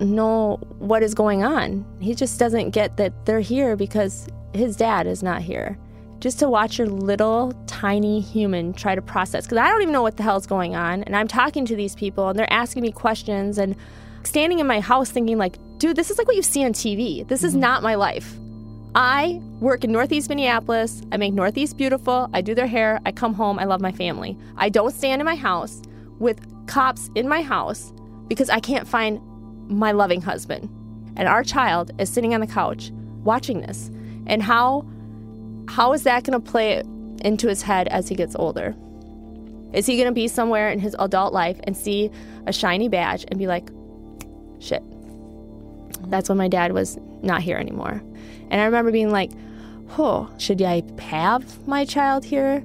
know 0.00 0.56
what 0.78 1.02
is 1.02 1.14
going 1.14 1.44
on. 1.44 1.84
He 2.00 2.14
just 2.14 2.38
doesn't 2.38 2.70
get 2.70 2.96
that 2.96 3.26
they're 3.26 3.40
here 3.40 3.76
because 3.76 4.26
his 4.52 4.76
dad 4.76 5.06
is 5.06 5.22
not 5.22 5.42
here. 5.42 5.78
Just 6.18 6.38
to 6.38 6.48
watch 6.48 6.78
your 6.78 6.88
little 6.88 7.52
tiny 7.66 8.20
human 8.20 8.72
try 8.72 8.94
to 8.94 9.02
process, 9.02 9.44
because 9.44 9.58
I 9.58 9.68
don't 9.68 9.82
even 9.82 9.92
know 9.92 10.02
what 10.02 10.16
the 10.16 10.22
hell's 10.22 10.46
going 10.46 10.74
on. 10.74 11.02
And 11.02 11.14
I'm 11.14 11.28
talking 11.28 11.66
to 11.66 11.76
these 11.76 11.94
people 11.94 12.28
and 12.28 12.38
they're 12.38 12.52
asking 12.52 12.82
me 12.82 12.92
questions 12.92 13.58
and 13.58 13.76
standing 14.26 14.58
in 14.58 14.66
my 14.66 14.80
house 14.80 15.10
thinking, 15.10 15.38
like, 15.38 15.58
dude, 15.78 15.96
this 15.96 16.10
is 16.10 16.18
like 16.18 16.26
what 16.26 16.36
you 16.36 16.42
see 16.42 16.64
on 16.64 16.72
TV. 16.72 17.26
This 17.26 17.44
is 17.44 17.52
mm-hmm. 17.52 17.60
not 17.60 17.82
my 17.82 17.94
life. 17.94 18.34
I 18.94 19.40
work 19.60 19.82
in 19.82 19.90
Northeast 19.90 20.28
Minneapolis. 20.28 21.02
I 21.10 21.16
make 21.16 21.34
Northeast 21.34 21.76
beautiful. 21.76 22.30
I 22.32 22.40
do 22.40 22.54
their 22.54 22.68
hair. 22.68 23.00
I 23.04 23.12
come 23.12 23.34
home. 23.34 23.58
I 23.58 23.64
love 23.64 23.80
my 23.80 23.90
family. 23.90 24.38
I 24.56 24.68
don't 24.68 24.92
stand 24.92 25.20
in 25.20 25.26
my 25.26 25.34
house 25.34 25.82
with 26.20 26.40
cops 26.66 27.10
in 27.14 27.28
my 27.28 27.42
house 27.42 27.92
because 28.28 28.48
I 28.50 28.60
can't 28.60 28.86
find 28.86 29.20
my 29.68 29.92
loving 29.92 30.20
husband. 30.20 30.68
And 31.16 31.28
our 31.28 31.42
child 31.42 31.90
is 31.98 32.08
sitting 32.08 32.34
on 32.34 32.40
the 32.40 32.46
couch 32.46 32.92
watching 33.24 33.60
this. 33.60 33.90
And 34.26 34.42
how 34.42 34.86
how 35.68 35.92
is 35.92 36.02
that 36.04 36.24
going 36.24 36.40
to 36.40 36.50
play 36.50 36.82
into 37.22 37.48
his 37.48 37.62
head 37.62 37.88
as 37.88 38.08
he 38.08 38.14
gets 38.14 38.36
older? 38.36 38.76
Is 39.72 39.86
he 39.86 39.96
going 39.96 40.06
to 40.06 40.12
be 40.12 40.28
somewhere 40.28 40.70
in 40.70 40.78
his 40.78 40.94
adult 40.98 41.32
life 41.32 41.58
and 41.64 41.76
see 41.76 42.10
a 42.46 42.52
shiny 42.52 42.88
badge 42.88 43.24
and 43.28 43.38
be 43.38 43.46
like, 43.46 43.70
shit. 44.64 44.82
That's 46.10 46.28
when 46.28 46.38
my 46.38 46.48
dad 46.48 46.72
was 46.72 46.98
not 47.22 47.42
here 47.42 47.56
anymore. 47.56 48.02
And 48.50 48.60
I 48.60 48.64
remember 48.64 48.92
being 48.92 49.10
like, 49.10 49.30
oh, 49.98 50.30
should 50.38 50.60
I 50.62 50.82
have 50.98 51.66
my 51.66 51.84
child 51.84 52.24
here? 52.24 52.64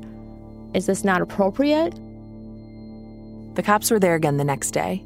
Is 0.74 0.86
this 0.86 1.04
not 1.04 1.22
appropriate? 1.22 1.94
The 3.56 3.64
cops 3.64 3.92
were 3.92 4.00
there 4.00 4.16
again 4.16 4.38
the 4.38 4.44
next 4.44 4.72
day 4.72 5.02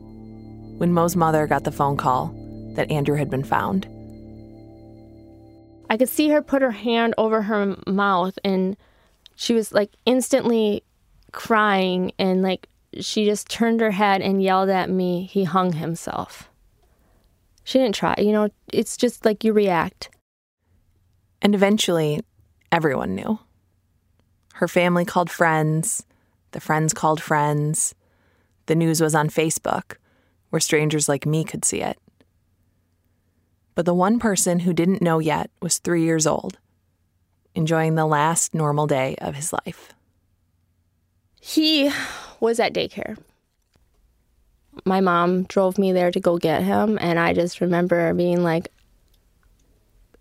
when 0.77 0.93
Mo's 0.93 1.15
mother 1.15 1.47
got 1.47 1.63
the 1.63 1.71
phone 1.71 1.97
call 1.97 2.33
that 2.75 2.91
Andrew 2.91 3.15
had 3.15 3.29
been 3.29 3.43
found. 3.43 3.87
I 5.89 5.97
could 5.97 6.09
see 6.09 6.29
her 6.29 6.41
put 6.41 6.61
her 6.61 6.71
hand 6.71 7.13
over 7.17 7.43
her 7.43 7.75
mouth 7.87 8.37
and 8.43 8.75
she 9.35 9.53
was 9.53 9.71
like 9.71 9.91
instantly 10.05 10.83
crying 11.31 12.11
and 12.17 12.41
like 12.41 12.67
she 12.99 13.25
just 13.25 13.49
turned 13.49 13.81
her 13.81 13.91
head 13.91 14.21
and 14.21 14.41
yelled 14.41 14.69
at 14.69 14.89
me, 14.89 15.25
he 15.25 15.43
hung 15.43 15.73
himself. 15.73 16.49
She 17.63 17.79
didn't 17.79 17.95
try, 17.95 18.15
you 18.17 18.31
know, 18.31 18.49
it's 18.71 18.97
just 18.97 19.25
like 19.25 19.43
you 19.43 19.53
react. 19.53 20.09
And 21.41 21.55
eventually, 21.55 22.21
everyone 22.71 23.15
knew. 23.15 23.39
Her 24.55 24.67
family 24.67 25.05
called 25.05 25.29
friends, 25.29 26.05
the 26.51 26.59
friends 26.59 26.93
called 26.93 27.21
friends. 27.21 27.95
The 28.67 28.75
news 28.75 29.01
was 29.01 29.15
on 29.15 29.29
Facebook, 29.29 29.95
where 30.49 30.59
strangers 30.59 31.09
like 31.09 31.25
me 31.25 31.43
could 31.43 31.65
see 31.65 31.81
it. 31.81 31.97
But 33.75 33.85
the 33.85 33.93
one 33.93 34.19
person 34.19 34.59
who 34.59 34.73
didn't 34.73 35.01
know 35.01 35.19
yet 35.19 35.49
was 35.61 35.79
three 35.79 36.03
years 36.03 36.27
old, 36.27 36.59
enjoying 37.55 37.95
the 37.95 38.05
last 38.05 38.53
normal 38.53 38.87
day 38.87 39.15
of 39.19 39.35
his 39.35 39.51
life. 39.51 39.93
He 41.41 41.91
was 42.39 42.59
at 42.59 42.73
daycare. 42.73 43.17
My 44.85 44.99
mom 45.01 45.43
drove 45.43 45.77
me 45.77 45.91
there 45.93 46.11
to 46.11 46.19
go 46.19 46.37
get 46.37 46.63
him, 46.63 46.97
and 46.99 47.19
I 47.19 47.33
just 47.33 47.61
remember 47.61 48.13
being 48.13 48.43
like, 48.43 48.69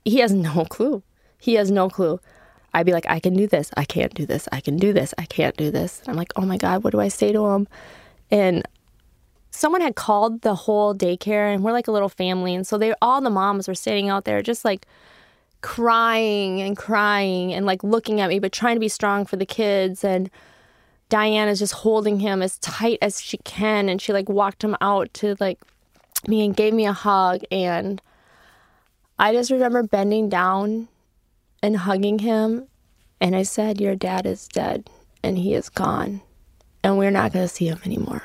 he 0.04 0.18
has 0.18 0.32
no 0.32 0.64
clue. 0.70 1.02
He 1.38 1.54
has 1.54 1.70
no 1.70 1.88
clue. 1.88 2.20
I'd 2.74 2.86
be 2.86 2.92
like, 2.92 3.06
I 3.08 3.20
can 3.20 3.34
do 3.34 3.46
this. 3.46 3.70
I 3.76 3.84
can't 3.84 4.14
do 4.14 4.24
this. 4.24 4.48
I 4.50 4.60
can 4.60 4.76
do 4.76 4.92
this. 4.92 5.12
I 5.18 5.26
can't 5.26 5.56
do 5.56 5.70
this. 5.70 6.02
I'm 6.06 6.16
like, 6.16 6.32
oh 6.36 6.46
my 6.46 6.56
God, 6.56 6.84
what 6.84 6.92
do 6.92 7.00
I 7.00 7.08
say 7.08 7.32
to 7.32 7.46
him? 7.46 7.68
And 8.30 8.66
someone 9.50 9.82
had 9.82 9.94
called 9.94 10.42
the 10.42 10.54
whole 10.54 10.94
daycare, 10.94 11.52
and 11.52 11.62
we're 11.62 11.72
like 11.72 11.88
a 11.88 11.92
little 11.92 12.08
family. 12.08 12.54
And 12.54 12.66
so 12.66 12.78
they, 12.78 12.94
all 13.02 13.20
the 13.20 13.30
moms 13.30 13.68
were 13.68 13.74
sitting 13.74 14.08
out 14.08 14.24
there 14.24 14.42
just 14.42 14.64
like 14.64 14.86
crying 15.60 16.60
and 16.60 16.76
crying 16.76 17.52
and 17.52 17.66
like 17.66 17.84
looking 17.84 18.20
at 18.20 18.28
me, 18.28 18.38
but 18.38 18.52
trying 18.52 18.76
to 18.76 18.80
be 18.80 18.88
strong 18.88 19.24
for 19.26 19.36
the 19.36 19.46
kids. 19.46 20.02
And 20.02 20.30
Diane 21.12 21.48
is 21.48 21.58
just 21.58 21.74
holding 21.74 22.20
him 22.20 22.40
as 22.40 22.56
tight 22.60 22.96
as 23.02 23.20
she 23.20 23.36
can. 23.44 23.90
And 23.90 24.00
she 24.00 24.14
like 24.14 24.30
walked 24.30 24.64
him 24.64 24.74
out 24.80 25.12
to 25.12 25.36
like 25.40 25.60
me 26.26 26.42
and 26.42 26.56
gave 26.56 26.72
me 26.72 26.86
a 26.86 26.94
hug. 26.94 27.42
And 27.50 28.00
I 29.18 29.34
just 29.34 29.50
remember 29.50 29.82
bending 29.82 30.30
down 30.30 30.88
and 31.62 31.76
hugging 31.76 32.20
him. 32.20 32.66
And 33.20 33.36
I 33.36 33.42
said, 33.42 33.78
Your 33.78 33.94
dad 33.94 34.24
is 34.24 34.48
dead 34.48 34.88
and 35.22 35.36
he 35.36 35.52
is 35.52 35.68
gone. 35.68 36.22
And 36.82 36.96
we're 36.96 37.10
not 37.10 37.34
going 37.34 37.46
to 37.46 37.54
see 37.54 37.66
him 37.66 37.80
anymore. 37.84 38.22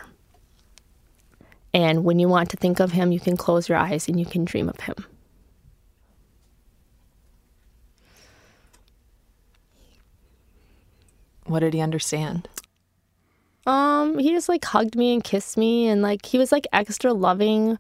And 1.74 2.06
when 2.06 2.20
you 2.20 2.30
want 2.30 2.50
to 2.52 2.58
think 2.58 2.80
of 2.80 2.94
him, 2.94 3.12
you 3.12 3.20
can 3.20 3.36
close 3.36 3.68
your 3.68 3.78
eyes 3.78 4.08
and 4.08 4.18
you 4.18 4.26
can 4.26 4.46
dream 4.46 4.70
of 4.70 4.80
him. 4.80 4.96
What 11.48 11.60
did 11.60 11.74
he 11.74 11.82
understand? 11.82 12.48
Um, 13.68 14.18
he 14.18 14.32
just 14.32 14.48
like 14.48 14.64
hugged 14.64 14.96
me 14.96 15.14
and 15.14 15.24
kissed 15.24 15.58
me 15.58 15.88
and 15.88 16.02
like 16.02 16.26
he 16.26 16.38
was 16.38 16.52
like 16.52 16.66
extra 16.72 17.14
loving. 17.14 17.78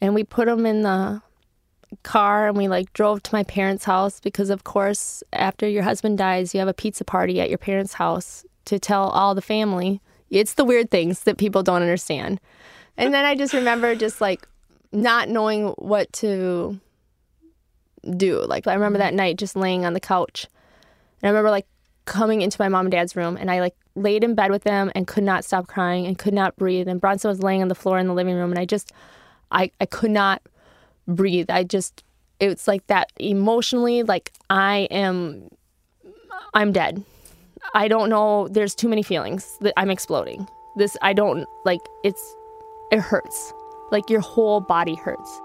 And 0.00 0.14
we 0.14 0.24
put 0.24 0.48
him 0.48 0.66
in 0.66 0.82
the 0.82 1.22
car 2.02 2.48
and 2.48 2.56
we 2.56 2.66
like 2.66 2.92
drove 2.92 3.22
to 3.22 3.34
my 3.34 3.44
parents' 3.44 3.84
house 3.84 4.18
because 4.18 4.50
of 4.50 4.64
course 4.64 5.22
after 5.32 5.68
your 5.68 5.84
husband 5.84 6.18
dies, 6.18 6.52
you 6.52 6.58
have 6.58 6.68
a 6.68 6.74
pizza 6.74 7.04
party 7.04 7.40
at 7.40 7.48
your 7.48 7.58
parents' 7.58 7.94
house 7.94 8.44
to 8.64 8.80
tell 8.80 9.04
all 9.10 9.36
the 9.36 9.40
family. 9.40 10.00
It's 10.30 10.54
the 10.54 10.64
weird 10.64 10.90
things 10.90 11.20
that 11.20 11.38
people 11.38 11.62
don't 11.62 11.82
understand. 11.82 12.40
And 12.96 13.14
then 13.14 13.24
I 13.24 13.36
just 13.36 13.54
remember 13.54 13.94
just 13.94 14.20
like 14.20 14.48
not 14.90 15.28
knowing 15.28 15.68
what 15.78 16.12
to 16.14 16.80
do. 18.16 18.40
Like 18.40 18.66
I 18.66 18.74
remember 18.74 18.98
that 18.98 19.14
night 19.14 19.38
just 19.38 19.54
laying 19.54 19.84
on 19.84 19.92
the 19.92 20.00
couch. 20.00 20.48
And 21.20 21.28
I 21.28 21.30
remember 21.30 21.50
like 21.50 21.66
coming 22.04 22.42
into 22.42 22.60
my 22.60 22.68
mom 22.68 22.86
and 22.86 22.92
dad's 22.92 23.14
room 23.14 23.36
and 23.36 23.50
I 23.50 23.60
like 23.60 23.74
laid 23.94 24.24
in 24.24 24.34
bed 24.34 24.50
with 24.50 24.64
them 24.64 24.90
and 24.94 25.06
could 25.06 25.24
not 25.24 25.44
stop 25.44 25.66
crying 25.66 26.06
and 26.06 26.18
could 26.18 26.34
not 26.34 26.56
breathe. 26.56 26.88
And 26.88 27.00
Bronson 27.00 27.28
was 27.28 27.42
laying 27.42 27.62
on 27.62 27.68
the 27.68 27.74
floor 27.74 27.98
in 27.98 28.06
the 28.06 28.14
living 28.14 28.34
room 28.34 28.50
and 28.50 28.58
I 28.58 28.64
just 28.64 28.92
I, 29.50 29.70
I 29.80 29.86
could 29.86 30.10
not 30.10 30.42
breathe. 31.06 31.50
I 31.50 31.64
just 31.64 32.04
it's 32.40 32.66
like 32.66 32.86
that 32.88 33.12
emotionally 33.20 34.02
like 34.02 34.32
I 34.50 34.88
am 34.90 35.48
I'm 36.54 36.72
dead. 36.72 37.04
I 37.74 37.88
don't 37.88 38.10
know 38.10 38.48
there's 38.48 38.74
too 38.74 38.88
many 38.88 39.02
feelings 39.02 39.56
that 39.60 39.74
I'm 39.76 39.90
exploding. 39.90 40.48
This 40.76 40.96
I 41.02 41.12
don't 41.12 41.46
like 41.64 41.80
it's 42.02 42.34
it 42.90 43.00
hurts. 43.00 43.52
Like 43.90 44.10
your 44.10 44.20
whole 44.20 44.60
body 44.60 44.94
hurts. 44.94 45.40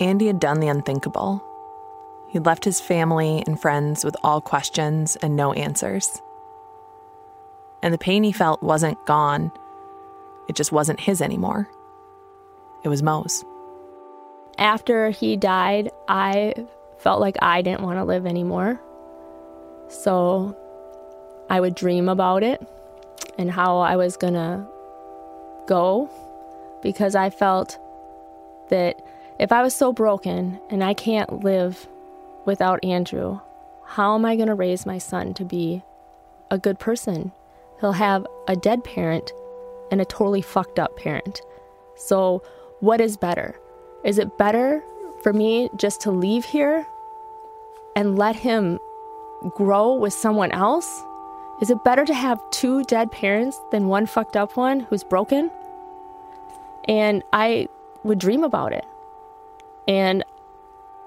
Andy 0.00 0.26
had 0.26 0.40
done 0.40 0.60
the 0.60 0.68
unthinkable. 0.68 1.42
He'd 2.32 2.46
left 2.46 2.64
his 2.64 2.80
family 2.80 3.44
and 3.46 3.60
friends 3.60 4.06
with 4.06 4.16
all 4.24 4.40
questions 4.40 5.16
and 5.16 5.36
no 5.36 5.52
answers. 5.52 6.22
And 7.82 7.92
the 7.92 7.98
pain 7.98 8.22
he 8.24 8.32
felt 8.32 8.62
wasn't 8.62 9.04
gone, 9.04 9.52
it 10.48 10.56
just 10.56 10.72
wasn't 10.72 10.98
his 10.98 11.20
anymore. 11.20 11.68
It 12.84 12.88
was 12.88 13.02
Mo's. 13.02 13.44
After 14.56 15.10
he 15.10 15.36
died, 15.36 15.90
I 16.08 16.54
felt 16.98 17.20
like 17.20 17.36
I 17.42 17.60
didn't 17.60 17.82
want 17.82 17.98
to 17.98 18.04
live 18.04 18.24
anymore. 18.24 18.80
So 19.88 20.56
I 21.50 21.60
would 21.60 21.74
dream 21.74 22.08
about 22.08 22.42
it 22.42 22.66
and 23.36 23.50
how 23.50 23.80
I 23.80 23.96
was 23.96 24.16
going 24.16 24.34
to 24.34 24.66
go 25.66 26.08
because 26.82 27.14
I 27.14 27.28
felt 27.28 27.78
that 28.70 29.04
if 29.38 29.52
I 29.52 29.60
was 29.60 29.74
so 29.74 29.92
broken 29.92 30.58
and 30.70 30.82
I 30.82 30.94
can't 30.94 31.44
live 31.44 31.86
without 32.44 32.84
Andrew, 32.84 33.40
how 33.84 34.14
am 34.14 34.24
I 34.24 34.36
going 34.36 34.48
to 34.48 34.54
raise 34.54 34.86
my 34.86 34.98
son 34.98 35.34
to 35.34 35.44
be 35.44 35.82
a 36.50 36.58
good 36.58 36.78
person? 36.78 37.32
He'll 37.80 37.92
have 37.92 38.26
a 38.48 38.56
dead 38.56 38.84
parent 38.84 39.32
and 39.90 40.00
a 40.00 40.04
totally 40.04 40.42
fucked 40.42 40.78
up 40.78 40.96
parent. 40.96 41.42
So, 41.96 42.42
what 42.80 43.00
is 43.00 43.16
better? 43.16 43.54
Is 44.04 44.18
it 44.18 44.38
better 44.38 44.82
for 45.22 45.32
me 45.32 45.68
just 45.76 46.00
to 46.02 46.10
leave 46.10 46.44
here 46.44 46.86
and 47.94 48.18
let 48.18 48.34
him 48.34 48.78
grow 49.54 49.94
with 49.94 50.12
someone 50.12 50.52
else? 50.52 51.02
Is 51.60 51.70
it 51.70 51.84
better 51.84 52.04
to 52.04 52.14
have 52.14 52.40
two 52.50 52.82
dead 52.84 53.12
parents 53.12 53.60
than 53.70 53.86
one 53.86 54.06
fucked 54.06 54.36
up 54.36 54.56
one 54.56 54.80
who's 54.80 55.04
broken? 55.04 55.50
And 56.88 57.22
I 57.32 57.68
would 58.02 58.18
dream 58.18 58.42
about 58.42 58.72
it. 58.72 58.84
And 59.86 60.24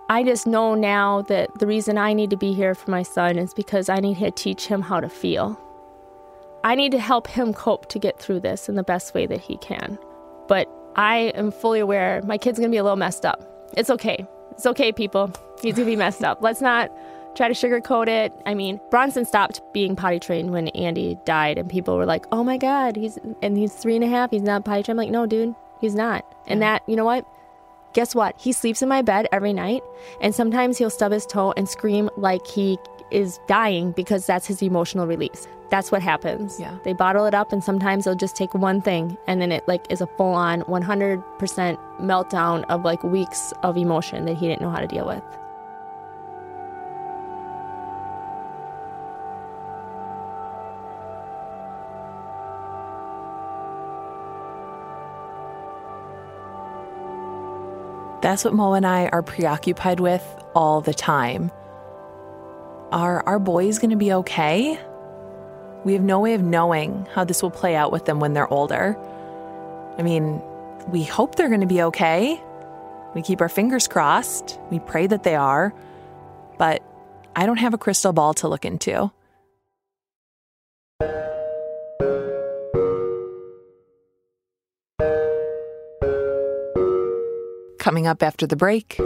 I 0.07 0.23
just 0.23 0.45
know 0.45 0.75
now 0.75 1.23
that 1.23 1.49
the 1.57 1.65
reason 1.65 1.97
I 1.97 2.13
need 2.13 2.29
to 2.29 2.37
be 2.37 2.53
here 2.53 2.75
for 2.75 2.91
my 2.91 3.01
son 3.01 3.39
is 3.39 3.55
because 3.55 3.89
I 3.89 3.99
need 3.99 4.19
to 4.19 4.29
teach 4.29 4.67
him 4.67 4.81
how 4.81 4.99
to 4.99 5.09
feel. 5.09 5.59
I 6.63 6.75
need 6.75 6.91
to 6.91 6.99
help 6.99 7.27
him 7.27 7.53
cope 7.53 7.89
to 7.89 7.99
get 7.99 8.19
through 8.19 8.41
this 8.41 8.69
in 8.69 8.75
the 8.75 8.83
best 8.83 9.15
way 9.15 9.25
that 9.25 9.41
he 9.41 9.57
can. 9.57 9.97
But 10.47 10.69
I 10.95 11.33
am 11.35 11.51
fully 11.51 11.79
aware 11.79 12.21
my 12.23 12.37
kid's 12.37 12.59
gonna 12.59 12.69
be 12.69 12.77
a 12.77 12.83
little 12.83 12.97
messed 12.97 13.25
up. 13.25 13.43
It's 13.75 13.89
okay. 13.89 14.27
It's 14.51 14.65
okay, 14.67 14.91
people. 14.91 15.31
He's 15.61 15.73
gonna 15.73 15.87
be 15.87 15.95
messed 15.95 16.23
up. 16.23 16.39
Let's 16.41 16.61
not 16.61 16.91
try 17.35 17.47
to 17.47 17.53
sugarcoat 17.53 18.07
it. 18.07 18.31
I 18.45 18.53
mean, 18.53 18.79
Bronson 18.91 19.25
stopped 19.25 19.61
being 19.73 19.95
potty 19.95 20.19
trained 20.19 20.51
when 20.51 20.67
Andy 20.69 21.17
died, 21.25 21.57
and 21.57 21.67
people 21.67 21.97
were 21.97 22.05
like, 22.05 22.25
"Oh 22.31 22.43
my 22.43 22.57
God, 22.57 22.95
he's 22.95 23.17
and 23.41 23.57
he's 23.57 23.73
three 23.73 23.95
and 23.95 24.03
a 24.03 24.07
half. 24.07 24.29
He's 24.29 24.43
not 24.43 24.65
potty 24.65 24.83
trained." 24.83 24.99
I'm 24.99 25.03
like, 25.03 25.11
"No, 25.11 25.25
dude, 25.25 25.55
he's 25.81 25.95
not." 25.95 26.23
And 26.47 26.61
that, 26.61 26.83
you 26.87 26.95
know 26.95 27.05
what? 27.05 27.25
Guess 27.95 28.13
what? 28.13 28.35
He 28.37 28.51
sleeps 28.51 28.81
in 28.81 28.89
my 28.89 29.01
bed 29.01 29.25
every 29.31 29.53
night, 29.53 29.81
and 30.19 30.35
sometimes 30.35 30.77
he'll 30.77 30.89
stub 30.89 31.13
his 31.13 31.25
toe 31.25 31.53
and 31.55 31.67
scream 31.67 32.09
like 32.17 32.45
he 32.45 32.77
is 33.09 33.39
dying 33.47 33.93
because 33.93 34.25
that's 34.25 34.45
his 34.45 34.61
emotional 34.61 35.07
release. 35.07 35.47
That's 35.69 35.93
what 35.93 36.01
happens. 36.01 36.59
Yeah. 36.59 36.77
They 36.83 36.91
bottle 36.91 37.25
it 37.25 37.33
up, 37.33 37.53
and 37.53 37.63
sometimes 37.63 38.03
they'll 38.03 38.13
just 38.13 38.35
take 38.35 38.53
one 38.53 38.81
thing, 38.81 39.17
and 39.27 39.41
then 39.41 39.49
it 39.53 39.65
like 39.69 39.89
is 39.89 40.01
a 40.01 40.07
full 40.07 40.33
on 40.33 40.63
100% 40.63 41.23
meltdown 42.01 42.65
of 42.65 42.83
like 42.83 43.01
weeks 43.01 43.53
of 43.63 43.77
emotion 43.77 44.25
that 44.25 44.35
he 44.35 44.45
didn't 44.45 44.61
know 44.61 44.69
how 44.69 44.81
to 44.81 44.87
deal 44.87 45.07
with. 45.07 45.23
That's 58.25 58.43
what 58.43 58.55
Mo 58.55 58.73
and 58.73 58.87
I 58.87 59.07
are 59.09 59.21
preoccupied 59.21 59.99
with 59.99 60.23
all 60.55 60.81
the 60.81 60.95
time. 60.95 61.51
Are 62.91 63.21
our 63.27 63.37
boys 63.37 63.77
going 63.77 63.91
to 63.91 63.97
be 63.97 64.11
okay? 64.13 64.79
We 65.83 65.93
have 65.93 66.01
no 66.01 66.21
way 66.21 66.33
of 66.33 66.41
knowing 66.41 67.07
how 67.13 67.23
this 67.23 67.43
will 67.43 67.51
play 67.51 67.75
out 67.75 67.91
with 67.91 68.05
them 68.05 68.19
when 68.19 68.33
they're 68.33 68.51
older. 68.51 68.97
I 69.99 70.01
mean, 70.01 70.41
we 70.87 71.03
hope 71.03 71.35
they're 71.35 71.49
going 71.49 71.61
to 71.61 71.67
be 71.67 71.83
okay. 71.83 72.41
We 73.13 73.21
keep 73.21 73.41
our 73.41 73.47
fingers 73.47 73.87
crossed. 73.87 74.59
We 74.71 74.79
pray 74.79 75.05
that 75.05 75.21
they 75.21 75.35
are. 75.35 75.71
But 76.57 76.81
I 77.35 77.45
don't 77.45 77.57
have 77.57 77.75
a 77.75 77.77
crystal 77.77 78.11
ball 78.11 78.33
to 78.33 78.47
look 78.47 78.65
into. 78.65 79.11
Coming 87.85 88.07
up 88.07 88.23
after 88.23 88.47
the 88.47 88.55
break, 88.55 88.97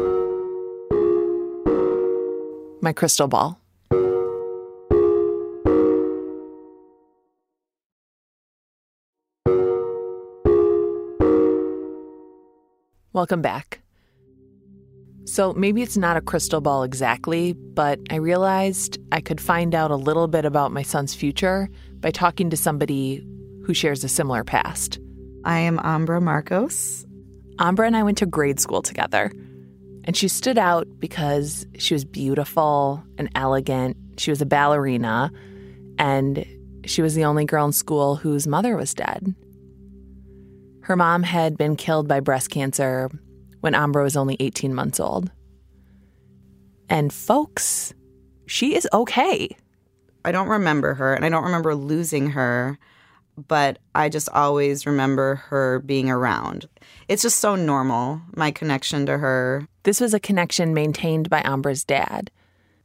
my 2.82 2.94
crystal 2.94 3.28
ball. 3.28 3.60
Welcome 13.12 13.42
back. 13.42 13.82
So 15.26 15.52
maybe 15.52 15.82
it's 15.82 15.98
not 15.98 16.16
a 16.16 16.22
crystal 16.22 16.62
ball 16.62 16.84
exactly, 16.84 17.52
but 17.52 18.00
I 18.10 18.16
realized 18.16 18.98
I 19.12 19.20
could 19.20 19.42
find 19.42 19.76
out 19.76 19.92
a 19.92 19.98
little 19.98 20.30
bit 20.30 20.46
about 20.46 20.72
my 20.72 20.84
son's 20.84 21.14
future 21.14 21.68
by 22.00 22.12
talking 22.12 22.50
to 22.50 22.56
somebody 22.56 23.28
who 23.66 23.74
shares 23.74 24.06
a 24.06 24.08
similar 24.08 24.46
past. 24.46 25.00
I 25.44 25.60
am 25.60 25.80
Ambra 25.80 26.22
Marcos. 26.22 27.06
Ambra 27.60 27.86
and 27.86 27.98
I 27.98 28.04
went 28.04 28.18
to 28.20 28.26
grade 28.26 28.60
school 28.60 28.82
together, 28.82 29.32
and 30.06 30.16
she 30.16 30.30
stood 30.30 30.58
out 30.58 30.88
because 30.98 31.68
she 31.78 31.94
was 31.94 32.06
beautiful 32.06 33.04
and 33.18 33.30
elegant. 33.36 33.98
She 34.18 34.32
was 34.32 34.42
a 34.42 34.46
ballerina, 34.46 35.30
and 35.98 36.46
she 36.86 37.02
was 37.02 37.16
the 37.16 37.26
only 37.26 37.44
girl 37.44 37.66
in 37.66 37.74
school 37.74 38.16
whose 38.16 38.48
mother 38.48 38.78
was 38.78 38.94
dead. 38.94 39.36
Her 40.82 40.96
mom 40.96 41.24
had 41.24 41.58
been 41.58 41.76
killed 41.76 42.08
by 42.08 42.22
breast 42.22 42.50
cancer 42.50 43.12
when 43.60 43.74
Ambra 43.74 44.04
was 44.04 44.16
only 44.16 44.38
18 44.40 44.74
months 44.74 45.00
old. 45.00 45.30
And 46.88 47.14
folks, 47.14 47.94
she 48.48 48.76
is 48.76 48.88
okay. 48.94 49.56
I 50.24 50.32
don't 50.32 50.48
remember 50.48 50.94
her, 50.94 51.14
and 51.14 51.26
I 51.26 51.30
don't 51.30 51.44
remember 51.44 51.76
losing 51.76 52.32
her, 52.32 52.80
but 53.48 53.80
I 53.96 54.10
just 54.10 54.30
always 54.30 54.86
remember 54.86 55.36
her 55.36 55.80
being 55.80 56.10
around. 56.10 56.68
It's 57.08 57.24
just 57.24 57.40
so 57.40 57.56
normal, 57.56 58.22
my 58.36 58.52
connection 58.52 59.06
to 59.06 59.18
her. 59.18 59.68
This 59.84 60.00
was 60.02 60.14
a 60.14 60.20
connection 60.20 60.74
maintained 60.74 61.30
by 61.30 61.42
Ambra's 61.42 61.84
dad, 61.84 62.32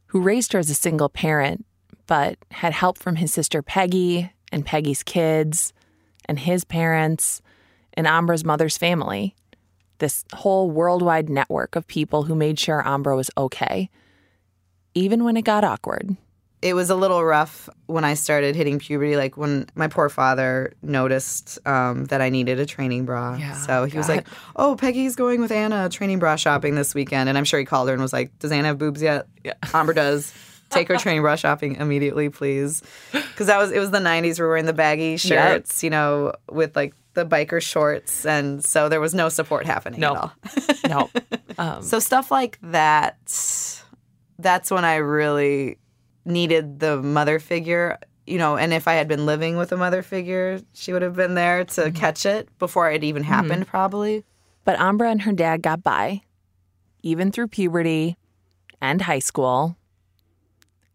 who 0.07 0.21
raised 0.21 0.53
her 0.53 0.59
as 0.59 0.69
a 0.69 0.75
single 0.75 1.09
parent, 1.09 1.65
but 2.07 2.37
had 2.51 2.73
help 2.73 2.97
from 2.97 3.17
his 3.17 3.33
sister 3.33 3.61
Peggy 3.61 4.31
and 4.51 4.65
Peggy's 4.65 5.03
kids 5.03 5.73
and 6.25 6.39
his 6.39 6.63
parents 6.63 7.41
and 7.93 8.07
Ambra's 8.07 8.45
mother's 8.45 8.77
family. 8.77 9.35
This 9.99 10.25
whole 10.33 10.69
worldwide 10.69 11.29
network 11.29 11.75
of 11.75 11.87
people 11.87 12.23
who 12.23 12.35
made 12.35 12.59
sure 12.59 12.83
Ambra 12.83 13.15
was 13.15 13.31
okay, 13.37 13.89
even 14.93 15.23
when 15.23 15.37
it 15.37 15.45
got 15.45 15.63
awkward. 15.63 16.17
It 16.65 16.73
was 16.73 16.89
a 16.89 16.95
little 16.95 17.23
rough 17.23 17.69
when 17.85 18.03
I 18.03 18.15
started 18.15 18.55
hitting 18.55 18.79
puberty, 18.79 19.15
like 19.15 19.37
when 19.37 19.67
my 19.75 19.87
poor 19.87 20.09
father 20.09 20.73
noticed 20.81 21.59
um, 21.67 22.05
that 22.05 22.21
I 22.21 22.29
needed 22.29 22.59
a 22.59 22.65
training 22.65 23.05
bra. 23.05 23.35
Yeah, 23.35 23.53
so 23.53 23.85
he 23.85 23.95
was 23.97 24.09
like, 24.09 24.25
Oh, 24.55 24.75
Peggy's 24.75 25.15
going 25.15 25.41
with 25.41 25.51
Anna 25.51 25.89
training 25.89 26.17
bra 26.17 26.35
shopping 26.37 26.73
this 26.73 26.95
weekend. 26.95 27.29
And 27.29 27.37
I'm 27.37 27.45
sure 27.45 27.59
he 27.59 27.65
called 27.65 27.87
her 27.89 27.93
and 27.93 28.01
was 28.01 28.13
like, 28.13 28.37
Does 28.39 28.51
Anna 28.51 28.69
have 28.69 28.79
boobs 28.79 28.99
yet? 29.01 29.27
Yeah. 29.43 29.53
Ambra 29.65 29.93
does. 29.93 30.33
Take 30.71 30.87
her 30.87 30.97
training 30.97 31.21
bra 31.21 31.35
shopping 31.35 31.75
immediately, 31.75 32.29
please. 32.29 32.81
Because 33.11 33.45
that 33.45 33.59
was 33.59 33.71
it 33.71 33.77
was 33.77 33.91
the 33.91 33.99
'90s. 33.99 34.39
We 34.39 34.43
were 34.43 34.49
wearing 34.49 34.65
the 34.65 34.73
baggy 34.73 35.15
shirts, 35.17 35.83
you 35.83 35.91
know, 35.91 36.33
with 36.51 36.75
like 36.75 36.95
the 37.13 37.23
biker 37.23 37.61
shorts, 37.61 38.25
and 38.25 38.65
so 38.65 38.89
there 38.89 38.99
was 38.99 39.13
no 39.13 39.29
support 39.29 39.67
happening 39.67 39.99
No. 39.99 40.15
at 40.15 40.17
all. 40.17 40.31
No. 40.89 41.09
Um, 41.59 41.83
So 41.83 41.99
stuff 41.99 42.31
like 42.31 42.57
that, 42.63 43.15
that's 44.39 44.71
when 44.71 44.83
I 44.83 44.95
really 44.95 45.77
needed 46.25 46.79
the 46.79 47.01
mother 47.01 47.39
figure, 47.39 47.99
you 48.25 48.37
know, 48.37 48.57
and 48.57 48.73
if 48.73 48.87
I 48.87 48.93
had 48.93 49.07
been 49.07 49.25
living 49.25 49.57
with 49.57 49.71
a 49.71 49.77
mother 49.77 50.01
figure, 50.01 50.59
she 50.73 50.91
would 50.91 51.01
have 51.01 51.15
been 51.15 51.35
there 51.35 51.63
to 51.65 51.81
mm-hmm. 51.81 51.95
catch 51.95 52.25
it 52.25 52.49
before 52.59 52.91
it 52.91 53.03
even 53.03 53.23
mm-hmm. 53.23 53.31
happened, 53.31 53.67
probably. 53.67 54.23
But 54.63 54.79
Ambra 54.79 55.11
and 55.11 55.21
her 55.21 55.31
dad 55.31 55.61
got 55.61 55.83
by, 55.83 56.23
even 57.03 57.31
through 57.31 57.49
puberty 57.49 58.17
and 58.81 59.03
high 59.03 59.19
school. 59.19 59.77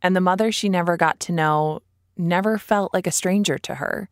And 0.02 0.16
the 0.16 0.20
mother 0.20 0.50
she 0.50 0.68
never 0.68 0.96
got 0.96 1.20
to 1.20 1.32
know 1.32 1.80
never 2.16 2.58
felt 2.58 2.92
like 2.92 3.06
a 3.06 3.12
stranger 3.12 3.58
to 3.58 3.76
her 3.76 4.08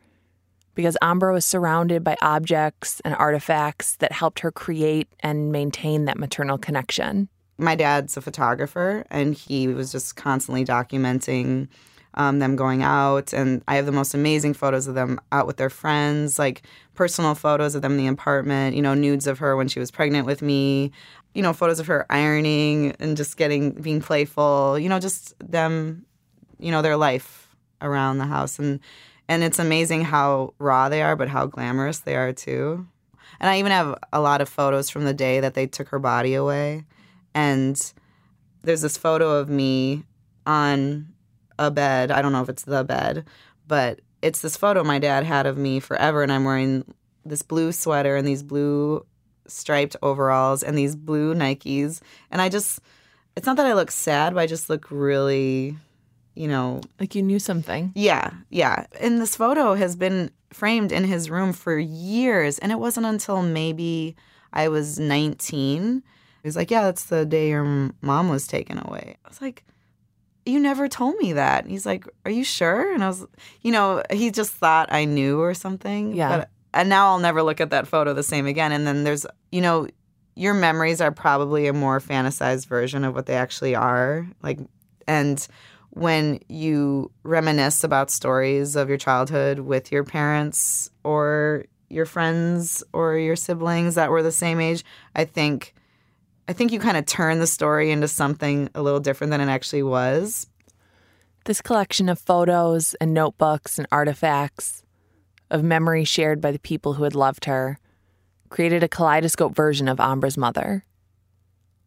because 0.78 0.96
Ambra 1.02 1.32
was 1.32 1.44
surrounded 1.44 2.04
by 2.04 2.16
objects 2.22 3.00
and 3.04 3.12
artifacts 3.16 3.96
that 3.96 4.12
helped 4.12 4.38
her 4.40 4.52
create 4.52 5.08
and 5.20 5.50
maintain 5.50 6.04
that 6.04 6.16
maternal 6.16 6.56
connection. 6.56 7.28
My 7.58 7.74
dad's 7.74 8.16
a 8.16 8.20
photographer, 8.20 9.04
and 9.10 9.34
he 9.34 9.68
was 9.68 9.90
just 9.90 10.16
constantly 10.16 10.64
documenting 10.64 11.68
um, 12.14 12.38
them 12.38 12.56
going 12.56 12.82
out. 12.82 13.32
And 13.32 13.62
I 13.68 13.76
have 13.76 13.86
the 13.86 13.92
most 13.92 14.14
amazing 14.14 14.54
photos 14.54 14.86
of 14.86 14.94
them 14.94 15.20
out 15.32 15.46
with 15.46 15.56
their 15.56 15.70
friends, 15.70 16.38
like 16.38 16.62
personal 16.94 17.34
photos 17.34 17.74
of 17.74 17.82
them 17.82 17.92
in 17.92 17.98
the 17.98 18.06
apartment, 18.06 18.76
you 18.76 18.82
know, 18.82 18.94
nudes 18.94 19.26
of 19.26 19.38
her 19.38 19.56
when 19.56 19.68
she 19.68 19.78
was 19.80 19.90
pregnant 19.90 20.26
with 20.26 20.42
me, 20.42 20.90
you 21.34 21.42
know, 21.42 21.52
photos 21.52 21.78
of 21.78 21.86
her 21.86 22.06
ironing 22.10 22.94
and 22.98 23.16
just 23.16 23.36
getting, 23.36 23.72
being 23.72 24.00
playful, 24.00 24.78
you 24.78 24.88
know, 24.88 24.98
just 24.98 25.34
them, 25.38 26.04
you 26.58 26.70
know, 26.70 26.82
their 26.82 26.96
life 26.96 27.48
around 27.80 28.18
the 28.18 28.26
house. 28.26 28.58
And, 28.58 28.80
and 29.28 29.44
it's 29.44 29.58
amazing 29.58 30.02
how 30.02 30.54
raw 30.58 30.88
they 30.88 31.02
are, 31.02 31.14
but 31.14 31.28
how 31.28 31.46
glamorous 31.46 32.00
they 32.00 32.16
are 32.16 32.32
too. 32.32 32.86
And 33.40 33.48
I 33.48 33.58
even 33.58 33.70
have 33.70 33.96
a 34.12 34.20
lot 34.20 34.40
of 34.40 34.48
photos 34.48 34.90
from 34.90 35.04
the 35.04 35.14
day 35.14 35.40
that 35.40 35.54
they 35.54 35.66
took 35.66 35.88
her 35.88 35.98
body 35.98 36.34
away. 36.34 36.84
And 37.38 37.92
there's 38.62 38.80
this 38.82 38.96
photo 38.96 39.36
of 39.36 39.48
me 39.48 40.04
on 40.44 41.08
a 41.58 41.70
bed. 41.70 42.10
I 42.10 42.20
don't 42.20 42.32
know 42.32 42.42
if 42.42 42.48
it's 42.48 42.64
the 42.64 42.82
bed, 42.82 43.26
but 43.66 44.00
it's 44.22 44.40
this 44.40 44.56
photo 44.56 44.82
my 44.82 44.98
dad 44.98 45.22
had 45.24 45.46
of 45.46 45.56
me 45.56 45.78
forever. 45.78 46.22
And 46.24 46.32
I'm 46.32 46.44
wearing 46.44 46.84
this 47.24 47.42
blue 47.42 47.70
sweater 47.70 48.16
and 48.16 48.26
these 48.26 48.42
blue 48.42 49.06
striped 49.46 49.94
overalls 50.02 50.62
and 50.64 50.76
these 50.76 50.96
blue 50.96 51.32
Nikes. 51.34 52.00
And 52.30 52.42
I 52.42 52.48
just, 52.48 52.80
it's 53.36 53.46
not 53.46 53.56
that 53.56 53.66
I 53.66 53.74
look 53.74 53.90
sad, 53.92 54.34
but 54.34 54.40
I 54.40 54.46
just 54.46 54.68
look 54.68 54.90
really, 54.90 55.76
you 56.34 56.48
know, 56.48 56.80
Like 56.98 57.14
you 57.14 57.22
knew 57.22 57.38
something. 57.38 57.92
yeah, 57.94 58.30
yeah. 58.50 58.86
And 59.00 59.20
this 59.20 59.36
photo 59.36 59.74
has 59.74 59.94
been 59.94 60.30
framed 60.52 60.90
in 60.90 61.04
his 61.04 61.30
room 61.30 61.52
for 61.52 61.78
years. 61.78 62.58
And 62.58 62.72
it 62.72 62.80
wasn't 62.80 63.06
until 63.06 63.42
maybe 63.42 64.16
I 64.52 64.68
was 64.68 64.98
19. 64.98 66.02
He 66.42 66.48
was 66.48 66.56
like, 66.56 66.70
Yeah, 66.70 66.82
that's 66.82 67.04
the 67.04 67.26
day 67.26 67.48
your 67.48 67.92
mom 68.00 68.28
was 68.28 68.46
taken 68.46 68.78
away. 68.78 69.16
I 69.24 69.28
was 69.28 69.40
like, 69.40 69.64
You 70.46 70.60
never 70.60 70.88
told 70.88 71.16
me 71.16 71.32
that. 71.34 71.64
And 71.64 71.72
he's 71.72 71.86
like, 71.86 72.06
Are 72.24 72.30
you 72.30 72.44
sure? 72.44 72.92
And 72.92 73.02
I 73.02 73.08
was, 73.08 73.26
you 73.62 73.72
know, 73.72 74.02
he 74.10 74.30
just 74.30 74.52
thought 74.52 74.92
I 74.92 75.04
knew 75.04 75.40
or 75.40 75.54
something. 75.54 76.14
Yeah. 76.14 76.38
But, 76.38 76.50
and 76.74 76.88
now 76.88 77.08
I'll 77.08 77.18
never 77.18 77.42
look 77.42 77.60
at 77.60 77.70
that 77.70 77.88
photo 77.88 78.12
the 78.12 78.22
same 78.22 78.46
again. 78.46 78.72
And 78.72 78.86
then 78.86 79.04
there's, 79.04 79.26
you 79.50 79.60
know, 79.60 79.88
your 80.34 80.54
memories 80.54 81.00
are 81.00 81.10
probably 81.10 81.66
a 81.66 81.72
more 81.72 81.98
fantasized 82.00 82.66
version 82.66 83.04
of 83.04 83.14
what 83.14 83.26
they 83.26 83.34
actually 83.34 83.74
are. 83.74 84.28
Like, 84.42 84.60
and 85.08 85.46
when 85.90 86.38
you 86.48 87.10
reminisce 87.24 87.82
about 87.82 88.10
stories 88.10 88.76
of 88.76 88.88
your 88.88 88.98
childhood 88.98 89.58
with 89.58 89.90
your 89.90 90.04
parents 90.04 90.90
or 91.02 91.64
your 91.88 92.06
friends 92.06 92.84
or 92.92 93.16
your 93.16 93.34
siblings 93.34 93.96
that 93.96 94.10
were 94.10 94.22
the 94.22 94.30
same 94.30 94.60
age, 94.60 94.84
I 95.16 95.24
think 95.24 95.74
I 96.48 96.54
think 96.54 96.72
you 96.72 96.80
kind 96.80 96.96
of 96.96 97.04
turn 97.04 97.40
the 97.40 97.46
story 97.46 97.90
into 97.90 98.08
something 98.08 98.70
a 98.74 98.80
little 98.80 99.00
different 99.00 99.30
than 99.30 99.42
it 99.42 99.48
actually 99.48 99.82
was. 99.82 100.46
This 101.44 101.60
collection 101.60 102.08
of 102.08 102.18
photos 102.18 102.94
and 102.94 103.12
notebooks 103.12 103.78
and 103.78 103.86
artifacts 103.92 104.82
of 105.50 105.62
memories 105.62 106.08
shared 106.08 106.40
by 106.40 106.50
the 106.50 106.58
people 106.58 106.94
who 106.94 107.04
had 107.04 107.14
loved 107.14 107.44
her 107.44 107.78
created 108.48 108.82
a 108.82 108.88
kaleidoscope 108.88 109.54
version 109.54 109.88
of 109.88 110.00
Ambra's 110.00 110.38
mother. 110.38 110.84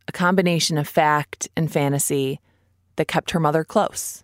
A 0.07 0.11
combination 0.11 0.77
of 0.77 0.87
fact 0.87 1.49
and 1.57 1.71
fantasy 1.71 2.39
that 2.97 3.07
kept 3.07 3.31
her 3.31 3.39
mother 3.39 3.63
close. 3.63 4.23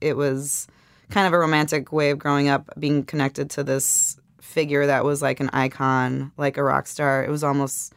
It 0.00 0.16
was 0.16 0.68
kind 1.10 1.26
of 1.26 1.32
a 1.32 1.38
romantic 1.38 1.92
way 1.92 2.10
of 2.10 2.18
growing 2.18 2.48
up, 2.48 2.72
being 2.78 3.02
connected 3.02 3.50
to 3.50 3.64
this 3.64 4.16
figure 4.40 4.86
that 4.86 5.04
was 5.04 5.22
like 5.22 5.40
an 5.40 5.50
icon, 5.52 6.30
like 6.36 6.56
a 6.56 6.62
rock 6.62 6.86
star. 6.86 7.24
It 7.24 7.30
was 7.30 7.42
almost 7.42 7.94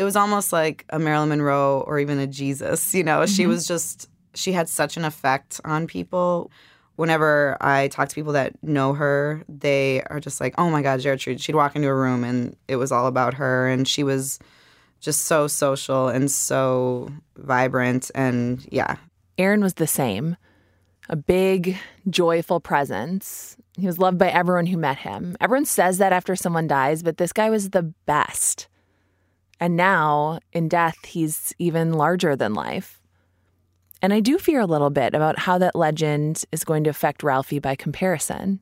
it 0.00 0.04
was 0.04 0.16
almost 0.16 0.50
like 0.50 0.86
a 0.88 0.98
Marilyn 0.98 1.28
Monroe 1.28 1.84
or 1.86 1.98
even 1.98 2.18
a 2.18 2.26
Jesus, 2.26 2.94
you 2.94 3.04
know. 3.04 3.26
She 3.26 3.42
mm-hmm. 3.42 3.50
was 3.50 3.68
just 3.68 4.08
she 4.32 4.52
had 4.52 4.66
such 4.66 4.96
an 4.96 5.04
effect 5.04 5.60
on 5.62 5.86
people. 5.86 6.50
Whenever 6.96 7.58
I 7.60 7.88
talk 7.88 8.08
to 8.08 8.14
people 8.14 8.32
that 8.32 8.54
know 8.62 8.94
her, 8.94 9.44
they 9.46 10.02
are 10.04 10.18
just 10.18 10.40
like, 10.40 10.54
"Oh 10.56 10.70
my 10.70 10.80
God, 10.80 11.02
Gertrude!" 11.02 11.38
She'd 11.38 11.54
walk 11.54 11.76
into 11.76 11.88
a 11.88 11.94
room 11.94 12.24
and 12.24 12.56
it 12.66 12.76
was 12.76 12.90
all 12.90 13.08
about 13.08 13.34
her, 13.34 13.68
and 13.68 13.86
she 13.86 14.02
was 14.02 14.38
just 15.00 15.26
so 15.26 15.46
social 15.46 16.08
and 16.08 16.30
so 16.30 17.12
vibrant, 17.36 18.10
and 18.14 18.66
yeah, 18.72 18.96
Aaron 19.36 19.60
was 19.60 19.74
the 19.74 19.86
same 19.86 20.38
a 21.10 21.16
big, 21.16 21.76
joyful 22.08 22.60
presence. 22.60 23.56
He 23.76 23.86
was 23.86 23.98
loved 23.98 24.16
by 24.16 24.30
everyone 24.30 24.66
who 24.66 24.78
met 24.78 24.96
him. 24.96 25.36
Everyone 25.40 25.66
says 25.66 25.98
that 25.98 26.12
after 26.12 26.36
someone 26.36 26.68
dies, 26.68 27.02
but 27.02 27.18
this 27.18 27.32
guy 27.34 27.50
was 27.50 27.70
the 27.70 27.82
best. 27.82 28.68
And 29.60 29.76
now, 29.76 30.40
in 30.52 30.68
death, 30.68 31.04
he's 31.04 31.52
even 31.58 31.92
larger 31.92 32.34
than 32.34 32.54
life. 32.54 33.00
And 34.02 34.14
I 34.14 34.20
do 34.20 34.38
fear 34.38 34.60
a 34.60 34.66
little 34.66 34.88
bit 34.88 35.14
about 35.14 35.38
how 35.38 35.58
that 35.58 35.76
legend 35.76 36.44
is 36.52 36.64
going 36.64 36.84
to 36.84 36.90
affect 36.90 37.22
Ralphie 37.22 37.58
by 37.58 37.74
comparison. 37.74 38.60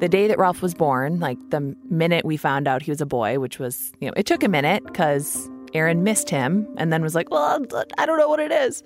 The 0.00 0.08
day 0.08 0.26
that 0.28 0.38
Ralph 0.38 0.62
was 0.62 0.74
born, 0.74 1.20
like 1.20 1.36
the 1.50 1.76
minute 1.90 2.24
we 2.24 2.38
found 2.38 2.66
out 2.66 2.82
he 2.82 2.90
was 2.90 3.02
a 3.02 3.06
boy, 3.06 3.38
which 3.38 3.58
was, 3.58 3.92
you 4.00 4.06
know, 4.06 4.14
it 4.16 4.24
took 4.24 4.42
a 4.42 4.48
minute 4.48 4.84
because 4.86 5.50
Aaron 5.74 6.04
missed 6.04 6.30
him 6.30 6.66
and 6.78 6.90
then 6.90 7.02
was 7.02 7.14
like, 7.14 7.30
well, 7.30 7.62
I 7.98 8.06
don't 8.06 8.18
know 8.18 8.28
what 8.28 8.40
it 8.40 8.52
is. 8.52 8.82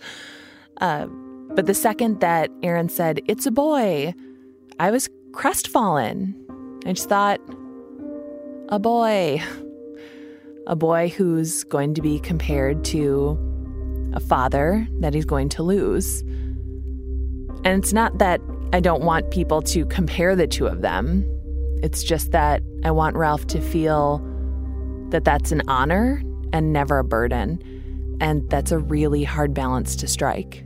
Uh, 0.80 1.06
but 1.54 1.66
the 1.66 1.74
second 1.74 2.20
that 2.20 2.50
Aaron 2.62 2.88
said, 2.88 3.20
it's 3.28 3.46
a 3.46 3.50
boy, 3.50 4.14
I 4.80 4.90
was 4.90 5.08
crestfallen. 5.32 6.34
I 6.86 6.94
just 6.94 7.08
thought, 7.08 7.40
a 8.70 8.80
boy. 8.80 9.40
A 10.66 10.76
boy 10.76 11.08
who's 11.08 11.64
going 11.64 11.94
to 11.94 12.02
be 12.02 12.18
compared 12.18 12.84
to 12.86 13.38
a 14.14 14.20
father 14.20 14.86
that 15.00 15.14
he's 15.14 15.24
going 15.24 15.48
to 15.50 15.62
lose. 15.62 16.20
And 17.64 17.82
it's 17.82 17.92
not 17.92 18.18
that 18.18 18.40
I 18.72 18.80
don't 18.80 19.02
want 19.02 19.30
people 19.30 19.62
to 19.62 19.84
compare 19.86 20.34
the 20.36 20.46
two 20.46 20.66
of 20.66 20.82
them. 20.82 21.24
It's 21.82 22.02
just 22.02 22.30
that 22.32 22.62
I 22.84 22.90
want 22.90 23.16
Ralph 23.16 23.46
to 23.48 23.60
feel 23.60 24.18
that 25.10 25.24
that's 25.24 25.52
an 25.52 25.62
honor 25.68 26.22
and 26.52 26.72
never 26.72 26.98
a 26.98 27.04
burden. 27.04 27.60
And 28.20 28.48
that's 28.50 28.70
a 28.70 28.78
really 28.78 29.24
hard 29.24 29.52
balance 29.52 29.96
to 29.96 30.06
strike 30.06 30.64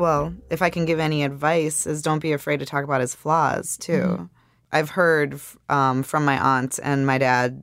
well, 0.00 0.34
if 0.50 0.62
I 0.62 0.70
can 0.70 0.84
give 0.84 0.98
any 0.98 1.22
advice, 1.22 1.86
is 1.86 2.02
don't 2.02 2.20
be 2.20 2.32
afraid 2.32 2.60
to 2.60 2.66
talk 2.66 2.82
about 2.82 3.00
his 3.00 3.14
flaws 3.14 3.76
too. 3.76 3.92
Mm-hmm. 3.92 4.24
I've 4.72 4.90
heard 4.90 5.38
um, 5.68 6.02
from 6.02 6.24
my 6.24 6.38
aunt 6.38 6.78
and 6.82 7.06
my 7.06 7.18
dad, 7.18 7.62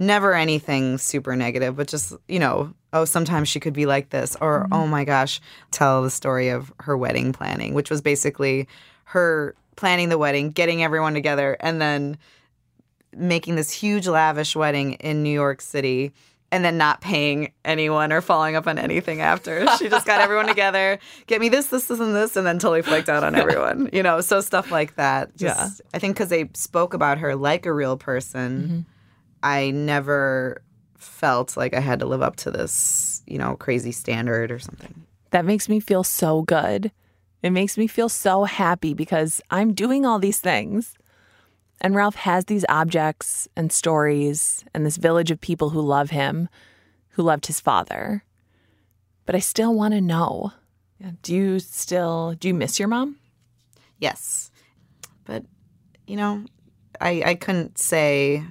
never 0.00 0.34
anything 0.34 0.98
super 0.98 1.36
negative, 1.36 1.76
but 1.76 1.86
just 1.86 2.14
you 2.26 2.40
know, 2.40 2.74
oh, 2.92 3.04
sometimes 3.04 3.48
she 3.48 3.60
could 3.60 3.74
be 3.74 3.86
like 3.86 4.10
this, 4.10 4.36
or 4.40 4.64
mm-hmm. 4.64 4.72
oh 4.72 4.86
my 4.88 5.04
gosh, 5.04 5.40
tell 5.70 6.02
the 6.02 6.10
story 6.10 6.48
of 6.48 6.72
her 6.80 6.96
wedding 6.96 7.32
planning, 7.32 7.74
which 7.74 7.90
was 7.90 8.00
basically 8.00 8.66
her 9.04 9.54
planning 9.76 10.08
the 10.08 10.18
wedding, 10.18 10.50
getting 10.50 10.82
everyone 10.82 11.14
together, 11.14 11.56
and 11.60 11.80
then 11.80 12.18
making 13.16 13.56
this 13.56 13.70
huge 13.70 14.08
lavish 14.08 14.56
wedding 14.56 14.94
in 14.94 15.22
New 15.22 15.32
York 15.32 15.60
City 15.60 16.12
and 16.52 16.64
then 16.64 16.76
not 16.76 17.00
paying 17.00 17.52
anyone 17.64 18.12
or 18.12 18.20
following 18.20 18.56
up 18.56 18.66
on 18.66 18.78
anything 18.78 19.20
after. 19.20 19.66
She 19.76 19.88
just 19.88 20.06
got 20.06 20.20
everyone 20.20 20.46
together, 20.48 20.98
get 21.26 21.40
me 21.40 21.48
this, 21.48 21.66
this, 21.66 21.84
this, 21.86 22.00
and 22.00 22.14
this, 22.14 22.36
and 22.36 22.46
then 22.46 22.58
totally 22.58 22.82
flaked 22.82 23.08
out 23.08 23.22
on 23.22 23.34
everyone. 23.34 23.88
You 23.92 24.02
know, 24.02 24.20
so 24.20 24.40
stuff 24.40 24.70
like 24.70 24.96
that. 24.96 25.36
Just, 25.36 25.80
yeah. 25.80 25.86
I 25.94 25.98
think 25.98 26.16
because 26.16 26.28
they 26.28 26.50
spoke 26.54 26.94
about 26.94 27.18
her 27.18 27.36
like 27.36 27.66
a 27.66 27.72
real 27.72 27.96
person, 27.96 28.62
mm-hmm. 28.62 28.80
I 29.42 29.70
never 29.70 30.62
felt 30.98 31.56
like 31.56 31.74
I 31.74 31.80
had 31.80 32.00
to 32.00 32.06
live 32.06 32.22
up 32.22 32.36
to 32.36 32.50
this, 32.50 33.22
you 33.26 33.38
know, 33.38 33.56
crazy 33.56 33.92
standard 33.92 34.50
or 34.50 34.58
something. 34.58 35.06
That 35.30 35.44
makes 35.44 35.68
me 35.68 35.80
feel 35.80 36.04
so 36.04 36.42
good. 36.42 36.90
It 37.42 37.50
makes 37.50 37.78
me 37.78 37.86
feel 37.86 38.08
so 38.08 38.44
happy 38.44 38.92
because 38.94 39.40
I'm 39.50 39.72
doing 39.72 40.04
all 40.04 40.18
these 40.18 40.40
things. 40.40 40.96
And 41.80 41.94
Ralph 41.94 42.16
has 42.16 42.44
these 42.44 42.66
objects 42.68 43.48
and 43.56 43.72
stories 43.72 44.64
and 44.74 44.84
this 44.84 44.98
village 44.98 45.30
of 45.30 45.40
people 45.40 45.70
who 45.70 45.80
love 45.80 46.10
him, 46.10 46.48
who 47.10 47.22
loved 47.22 47.46
his 47.46 47.60
father. 47.60 48.24
But 49.24 49.34
I 49.34 49.38
still 49.38 49.74
want 49.74 49.94
to 49.94 50.00
know. 50.00 50.52
Do 51.22 51.34
you 51.34 51.58
still 51.60 52.34
do 52.38 52.48
you 52.48 52.54
miss 52.54 52.78
your 52.78 52.88
mom? 52.88 53.16
Yes. 53.98 54.50
But 55.24 55.44
you 56.06 56.16
know, 56.16 56.44
I 57.00 57.22
I 57.24 57.34
couldn't 57.36 57.78
say, 57.78 58.44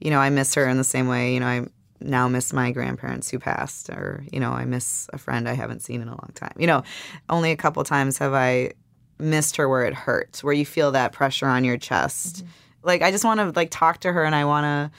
you 0.00 0.10
know, 0.10 0.18
I 0.18 0.30
miss 0.30 0.54
her 0.54 0.66
in 0.66 0.76
the 0.76 0.84
same 0.84 1.08
way, 1.08 1.34
you 1.34 1.40
know, 1.40 1.46
I 1.46 1.66
now 2.00 2.28
miss 2.28 2.52
my 2.52 2.70
grandparents 2.70 3.30
who 3.30 3.38
passed 3.38 3.88
or 3.88 4.22
you 4.30 4.38
know 4.38 4.50
i 4.50 4.66
miss 4.66 5.08
a 5.14 5.16
friend 5.16 5.48
i 5.48 5.54
haven't 5.54 5.80
seen 5.80 6.02
in 6.02 6.08
a 6.08 6.10
long 6.10 6.30
time 6.34 6.52
you 6.58 6.66
know 6.66 6.82
only 7.30 7.50
a 7.50 7.56
couple 7.56 7.82
times 7.82 8.18
have 8.18 8.34
i 8.34 8.70
missed 9.18 9.56
her 9.56 9.68
where 9.68 9.84
it 9.84 9.94
hurts, 9.94 10.42
where 10.42 10.52
you 10.52 10.66
feel 10.66 10.92
that 10.92 11.12
pressure 11.12 11.46
on 11.46 11.64
your 11.64 11.76
chest. 11.76 12.38
Mm-hmm. 12.38 12.48
Like 12.82 13.02
I 13.02 13.10
just 13.10 13.24
want 13.24 13.40
to 13.40 13.52
like 13.58 13.70
talk 13.70 14.00
to 14.00 14.12
her 14.12 14.24
and 14.24 14.34
I 14.34 14.44
want 14.44 14.64
to 14.64 14.98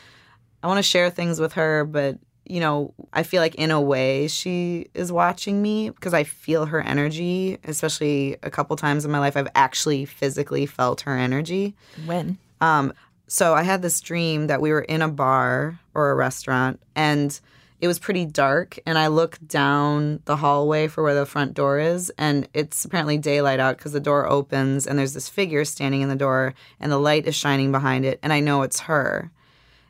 I 0.63 0.67
want 0.67 0.79
to 0.79 0.83
share 0.83 1.09
things 1.09 1.39
with 1.39 1.53
her, 1.53 1.85
but 1.85 2.17
you 2.47 2.59
know, 2.59 2.93
I 3.13 3.23
feel 3.23 3.41
like 3.41 3.55
in 3.55 3.71
a 3.71 3.81
way 3.81 4.27
she 4.27 4.87
is 4.93 5.11
watching 5.11 5.61
me 5.61 5.89
because 5.89 6.13
I 6.13 6.23
feel 6.23 6.65
her 6.67 6.81
energy, 6.81 7.57
especially 7.63 8.37
a 8.43 8.49
couple 8.49 8.75
times 8.75 9.05
in 9.05 9.11
my 9.11 9.19
life 9.19 9.37
I've 9.37 9.47
actually 9.55 10.05
physically 10.05 10.65
felt 10.65 11.01
her 11.01 11.15
energy. 11.15 11.75
When? 12.05 12.37
Um 12.61 12.93
so 13.27 13.53
I 13.53 13.63
had 13.63 13.81
this 13.81 14.01
dream 14.01 14.47
that 14.47 14.61
we 14.61 14.71
were 14.71 14.81
in 14.81 15.01
a 15.01 15.09
bar 15.09 15.79
or 15.93 16.11
a 16.11 16.15
restaurant 16.15 16.79
and 16.95 17.39
it 17.81 17.87
was 17.87 17.99
pretty 17.99 18.25
dark 18.25 18.79
and 18.85 18.97
i 18.97 19.07
looked 19.07 19.47
down 19.47 20.19
the 20.25 20.37
hallway 20.37 20.87
for 20.87 21.03
where 21.03 21.13
the 21.13 21.25
front 21.25 21.53
door 21.53 21.79
is 21.79 22.11
and 22.17 22.47
it's 22.53 22.85
apparently 22.85 23.17
daylight 23.17 23.59
out 23.59 23.77
because 23.77 23.91
the 23.91 23.99
door 23.99 24.27
opens 24.27 24.87
and 24.87 24.97
there's 24.97 25.13
this 25.13 25.29
figure 25.29 25.65
standing 25.65 26.01
in 26.01 26.09
the 26.09 26.15
door 26.15 26.53
and 26.79 26.91
the 26.91 26.97
light 26.97 27.27
is 27.27 27.35
shining 27.35 27.71
behind 27.71 28.05
it 28.05 28.19
and 28.23 28.31
i 28.33 28.39
know 28.39 28.61
it's 28.61 28.81
her. 28.81 29.31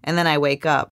And 0.03 0.17
then 0.17 0.27
i 0.27 0.37
wake 0.37 0.65
up 0.65 0.89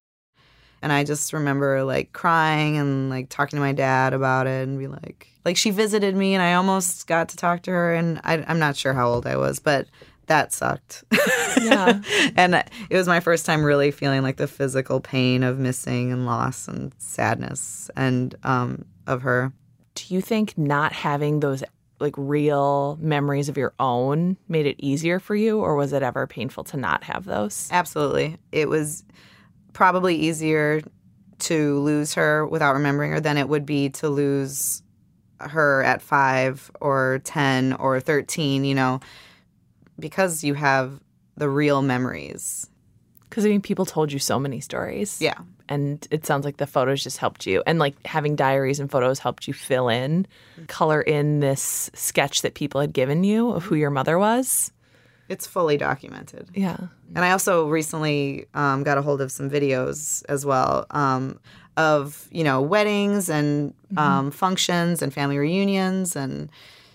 and 0.82 0.92
i 0.92 1.04
just 1.04 1.32
remember 1.32 1.84
like 1.84 2.12
crying 2.12 2.76
and 2.76 3.10
like 3.10 3.28
talking 3.28 3.56
to 3.56 3.60
my 3.60 3.72
dad 3.72 4.12
about 4.12 4.46
it 4.46 4.66
and 4.66 4.78
be 4.78 4.86
like 4.86 5.28
like 5.44 5.56
she 5.56 5.70
visited 5.70 6.16
me 6.16 6.34
and 6.34 6.42
i 6.42 6.54
almost 6.54 7.06
got 7.06 7.28
to 7.28 7.36
talk 7.36 7.62
to 7.62 7.70
her 7.70 7.94
and 7.94 8.20
I, 8.24 8.44
i'm 8.48 8.58
not 8.58 8.76
sure 8.76 8.92
how 8.92 9.08
old 9.08 9.26
i 9.26 9.36
was 9.36 9.58
but 9.58 9.86
that 10.26 10.52
sucked. 10.52 11.04
Yeah. 11.60 12.00
and 12.36 12.54
it 12.54 12.96
was 12.96 13.06
my 13.06 13.20
first 13.20 13.46
time 13.46 13.62
really 13.62 13.90
feeling 13.90 14.22
like 14.22 14.36
the 14.36 14.46
physical 14.46 15.00
pain 15.00 15.42
of 15.42 15.58
missing 15.58 16.12
and 16.12 16.26
loss 16.26 16.68
and 16.68 16.92
sadness 16.98 17.90
and 17.96 18.34
um, 18.42 18.84
of 19.06 19.22
her. 19.22 19.52
Do 19.94 20.14
you 20.14 20.20
think 20.20 20.56
not 20.58 20.92
having 20.92 21.40
those 21.40 21.62
like 22.00 22.14
real 22.16 22.98
memories 23.00 23.48
of 23.48 23.56
your 23.56 23.72
own 23.78 24.36
made 24.48 24.66
it 24.66 24.76
easier 24.78 25.20
for 25.20 25.36
you 25.36 25.60
or 25.60 25.76
was 25.76 25.92
it 25.92 26.02
ever 26.02 26.26
painful 26.26 26.64
to 26.64 26.76
not 26.76 27.04
have 27.04 27.24
those? 27.24 27.68
Absolutely. 27.70 28.36
It 28.52 28.68
was 28.68 29.04
probably 29.72 30.16
easier 30.16 30.82
to 31.38 31.78
lose 31.80 32.14
her 32.14 32.46
without 32.46 32.74
remembering 32.74 33.12
her 33.12 33.20
than 33.20 33.38
it 33.38 33.48
would 33.48 33.66
be 33.66 33.90
to 33.90 34.08
lose 34.08 34.82
her 35.40 35.82
at 35.82 36.00
5 36.00 36.70
or 36.80 37.20
10 37.24 37.74
or 37.74 38.00
13, 38.00 38.64
you 38.64 38.74
know 38.74 39.00
because 39.98 40.44
you 40.44 40.54
have 40.54 41.00
the 41.36 41.48
real 41.48 41.82
memories. 41.82 42.68
Because 43.28 43.44
I 43.44 43.48
mean, 43.48 43.62
people 43.62 43.84
told 43.84 44.12
you 44.12 44.18
so 44.18 44.38
many 44.38 44.60
stories. 44.60 45.20
Yeah. 45.20 45.38
And 45.68 46.06
it 46.10 46.26
sounds 46.26 46.44
like 46.44 46.58
the 46.58 46.66
photos 46.66 47.02
just 47.02 47.18
helped 47.18 47.46
you. 47.46 47.62
And 47.66 47.78
like 47.78 47.94
having 48.06 48.36
diaries 48.36 48.78
and 48.78 48.90
photos 48.90 49.18
helped 49.18 49.48
you 49.48 49.54
fill 49.54 49.88
in, 49.88 50.26
color 50.68 51.00
in 51.00 51.40
this 51.40 51.90
sketch 51.94 52.42
that 52.42 52.54
people 52.54 52.80
had 52.80 52.92
given 52.92 53.24
you 53.24 53.50
of 53.50 53.64
who 53.64 53.74
your 53.74 53.90
mother 53.90 54.18
was. 54.18 54.70
It's 55.28 55.46
fully 55.46 55.78
documented. 55.78 56.50
Yeah. 56.54 56.76
And 57.14 57.24
I 57.24 57.30
also 57.30 57.66
recently 57.66 58.46
um, 58.54 58.82
got 58.82 58.98
a 58.98 59.02
hold 59.02 59.20
of 59.22 59.32
some 59.32 59.48
videos 59.48 60.22
as 60.28 60.44
well 60.44 60.86
um, 60.90 61.40
of, 61.76 62.28
you 62.30 62.44
know, 62.44 62.60
weddings 62.60 63.30
and 63.30 63.72
mm-hmm. 63.72 63.98
um, 63.98 64.30
functions 64.30 65.00
and 65.00 65.14
family 65.14 65.38
reunions 65.38 66.14
and 66.14 66.50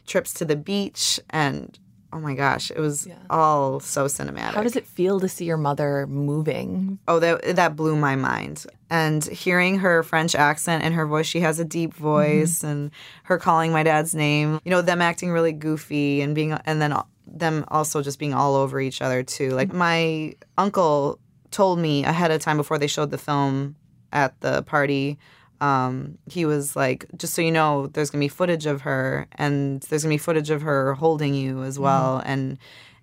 trips 0.06 0.34
to 0.36 0.46
the 0.46 0.56
beach. 0.56 1.20
And 1.32 1.78
oh 2.12 2.20
my 2.20 2.34
gosh, 2.34 2.72
it 2.72 2.80
was 2.80 3.08
all 3.30 3.80
so 3.80 4.06
cinematic. 4.06 4.54
How 4.54 4.64
does 4.64 4.76
it 4.76 4.86
feel 4.86 5.20
to 5.20 5.30
see 5.30 5.46
your 5.46 5.58
mother 5.58 6.08
moving? 6.08 7.00
Oh, 7.08 7.20
that 7.20 7.56
that 7.56 7.76
blew 7.76 7.96
my 7.96 8.16
mind. 8.16 8.66
And 8.90 9.24
hearing 9.24 9.80
her 9.80 10.04
French 10.04 10.36
accent 10.36 10.84
and 10.84 10.94
her 10.96 11.06
voice, 11.06 11.28
she 11.28 11.42
has 11.42 11.60
a 11.60 11.66
deep 11.66 11.94
mm-hmm. 11.94 12.04
voice, 12.04 12.64
and 12.64 12.92
her 13.24 13.38
calling 13.38 13.72
my 13.72 13.84
dad's 13.84 14.16
name. 14.16 14.60
You 14.64 14.72
know, 14.72 14.82
them 14.82 15.02
acting 15.02 15.32
really 15.32 15.52
goofy 15.52 16.22
and 16.22 16.34
being, 16.34 16.54
and 16.54 16.82
then 16.82 16.96
them 17.28 17.66
also 17.68 18.02
just 18.02 18.20
being 18.20 18.34
all 18.34 18.56
over 18.56 18.80
each 18.80 19.02
other 19.02 19.24
too. 19.24 19.52
Like 19.52 19.70
mm-hmm. 19.70 19.78
my 19.78 20.34
uncle 20.58 21.20
told 21.52 21.80
me 21.80 22.04
ahead 22.04 22.32
of 22.32 22.42
time 22.42 22.58
before 22.58 22.78
they 22.78 22.88
showed 22.88 23.12
the 23.12 23.18
film 23.18 23.76
at 24.12 24.40
the 24.42 24.64
party. 24.64 25.18
Um, 25.62 26.18
he 26.30 26.46
was 26.46 26.76
like, 26.76 27.06
just 27.18 27.34
so 27.34 27.42
you 27.42 27.52
know, 27.52 27.88
there's 27.88 28.10
gonna 28.10 28.24
be 28.24 28.28
footage 28.30 28.66
of 28.66 28.82
her, 28.82 29.28
and 29.34 29.82
there's 29.84 30.04
gonna 30.04 30.14
be 30.14 30.18
footage 30.18 30.50
of 30.50 30.62
her 30.62 30.94
holding 30.94 31.34
you 31.34 31.64
as 31.64 31.78
well. 31.78 32.22
And 32.26 32.58